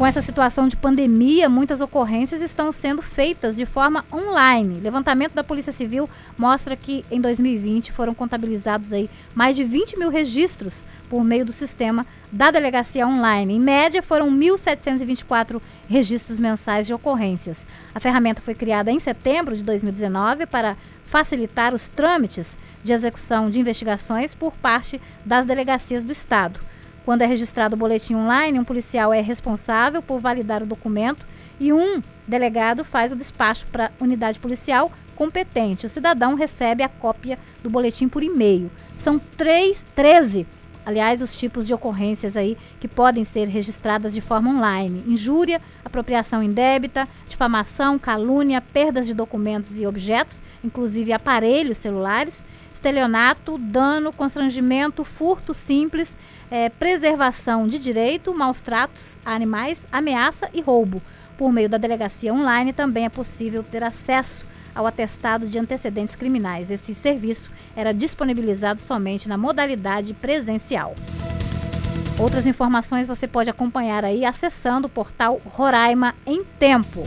Com 0.00 0.06
essa 0.06 0.22
situação 0.22 0.66
de 0.66 0.78
pandemia, 0.78 1.46
muitas 1.46 1.82
ocorrências 1.82 2.40
estão 2.40 2.72
sendo 2.72 3.02
feitas 3.02 3.54
de 3.54 3.66
forma 3.66 4.02
online. 4.10 4.80
Levantamento 4.80 5.34
da 5.34 5.44
Polícia 5.44 5.74
Civil 5.74 6.08
mostra 6.38 6.74
que 6.74 7.04
em 7.10 7.20
2020 7.20 7.92
foram 7.92 8.14
contabilizados 8.14 8.94
aí 8.94 9.10
mais 9.34 9.56
de 9.56 9.62
20 9.62 9.98
mil 9.98 10.08
registros 10.08 10.86
por 11.10 11.22
meio 11.22 11.44
do 11.44 11.52
sistema 11.52 12.06
da 12.32 12.50
delegacia 12.50 13.06
online. 13.06 13.56
Em 13.56 13.60
média, 13.60 14.00
foram 14.00 14.30
1.724 14.30 15.60
registros 15.86 16.40
mensais 16.40 16.86
de 16.86 16.94
ocorrências. 16.94 17.66
A 17.94 18.00
ferramenta 18.00 18.40
foi 18.40 18.54
criada 18.54 18.90
em 18.90 18.98
setembro 18.98 19.54
de 19.54 19.62
2019 19.62 20.46
para 20.46 20.78
facilitar 21.04 21.74
os 21.74 21.90
trâmites 21.90 22.56
de 22.82 22.94
execução 22.94 23.50
de 23.50 23.60
investigações 23.60 24.34
por 24.34 24.54
parte 24.54 24.98
das 25.26 25.44
delegacias 25.44 26.04
do 26.06 26.12
Estado. 26.12 26.69
Quando 27.04 27.22
é 27.22 27.26
registrado 27.26 27.74
o 27.74 27.78
boletim 27.78 28.14
online, 28.14 28.58
um 28.58 28.64
policial 28.64 29.12
é 29.12 29.20
responsável 29.20 30.02
por 30.02 30.20
validar 30.20 30.62
o 30.62 30.66
documento 30.66 31.24
e 31.58 31.72
um 31.72 32.02
delegado 32.26 32.84
faz 32.84 33.12
o 33.12 33.16
despacho 33.16 33.66
para 33.66 33.86
a 33.86 34.04
unidade 34.04 34.38
policial 34.38 34.90
competente. 35.16 35.86
O 35.86 35.90
cidadão 35.90 36.34
recebe 36.34 36.82
a 36.82 36.88
cópia 36.88 37.38
do 37.62 37.68
boletim 37.68 38.08
por 38.08 38.22
e-mail. 38.22 38.70
São 38.96 39.18
três, 39.18 39.84
13, 39.94 40.46
aliás, 40.84 41.20
os 41.20 41.36
tipos 41.36 41.66
de 41.66 41.74
ocorrências 41.74 42.36
aí 42.36 42.56
que 42.78 42.88
podem 42.88 43.24
ser 43.24 43.48
registradas 43.48 44.14
de 44.14 44.20
forma 44.20 44.50
online: 44.50 45.04
injúria, 45.06 45.60
apropriação 45.84 46.42
indébita, 46.42 47.06
difamação, 47.28 47.98
calúnia, 47.98 48.60
perdas 48.60 49.06
de 49.06 49.12
documentos 49.14 49.78
e 49.78 49.86
objetos, 49.86 50.40
inclusive 50.64 51.12
aparelhos 51.12 51.78
celulares, 51.78 52.42
estelionato, 52.80 53.58
dano, 53.58 54.10
constrangimento, 54.10 55.04
furto 55.04 55.52
simples, 55.52 56.16
é, 56.50 56.70
preservação 56.70 57.68
de 57.68 57.78
direito, 57.78 58.34
maus 58.34 58.62
tratos 58.62 59.20
a 59.24 59.34
animais, 59.34 59.86
ameaça 59.92 60.48
e 60.54 60.62
roubo. 60.62 61.02
Por 61.36 61.52
meio 61.52 61.68
da 61.68 61.76
delegacia 61.76 62.32
online 62.32 62.72
também 62.72 63.04
é 63.04 63.10
possível 63.10 63.62
ter 63.62 63.84
acesso 63.84 64.46
ao 64.74 64.86
atestado 64.86 65.46
de 65.46 65.58
antecedentes 65.58 66.14
criminais. 66.14 66.70
Esse 66.70 66.94
serviço 66.94 67.50
era 67.76 67.92
disponibilizado 67.92 68.80
somente 68.80 69.28
na 69.28 69.36
modalidade 69.36 70.14
presencial. 70.14 70.94
Outras 72.18 72.46
informações 72.46 73.06
você 73.06 73.28
pode 73.28 73.50
acompanhar 73.50 74.04
aí 74.04 74.24
acessando 74.24 74.86
o 74.86 74.90
portal 74.90 75.40
Roraima 75.44 76.14
em 76.26 76.44
Tempo. 76.58 77.06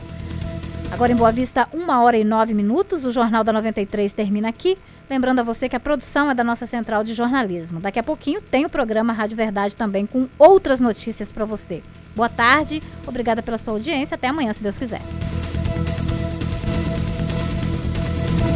Agora 0.91 1.11
em 1.11 1.15
Boa 1.15 1.31
Vista, 1.31 1.67
uma 1.73 2.03
hora 2.03 2.17
e 2.17 2.23
nove 2.23 2.53
minutos. 2.53 3.05
O 3.05 3.11
Jornal 3.11 3.43
da 3.43 3.51
93 3.51 4.13
termina 4.13 4.49
aqui. 4.49 4.77
Lembrando 5.09 5.39
a 5.39 5.43
você 5.43 5.67
que 5.67 5.75
a 5.75 5.79
produção 5.79 6.31
é 6.31 6.33
da 6.33 6.43
nossa 6.43 6.65
central 6.65 7.03
de 7.03 7.13
jornalismo. 7.13 7.79
Daqui 7.79 7.99
a 7.99 8.03
pouquinho 8.03 8.41
tem 8.41 8.65
o 8.65 8.69
programa 8.69 9.13
Rádio 9.13 9.37
Verdade 9.37 9.75
também 9.75 10.05
com 10.05 10.27
outras 10.37 10.79
notícias 10.79 11.31
para 11.31 11.45
você. 11.45 11.83
Boa 12.15 12.29
tarde, 12.29 12.81
obrigada 13.07 13.41
pela 13.41 13.57
sua 13.57 13.73
audiência. 13.73 14.15
Até 14.15 14.27
amanhã, 14.27 14.53
se 14.53 14.63
Deus 14.63 14.77
quiser. 14.77 15.01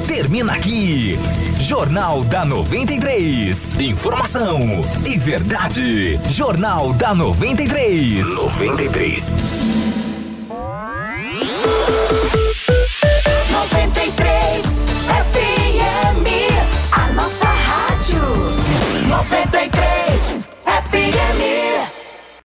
Termina 0.08 0.54
aqui. 0.54 1.16
Jornal 1.60 2.24
da 2.24 2.46
93. 2.46 3.80
Informação 3.80 4.82
e 5.06 5.18
verdade. 5.18 6.18
Jornal 6.32 6.94
da 6.94 7.14
93. 7.14 8.26
93. 8.26 9.36
93 13.52 14.18
FM, 14.18 14.67
a 14.67 14.67
nossa 17.28 17.46
rádio 17.46 18.22
93. 19.10 19.87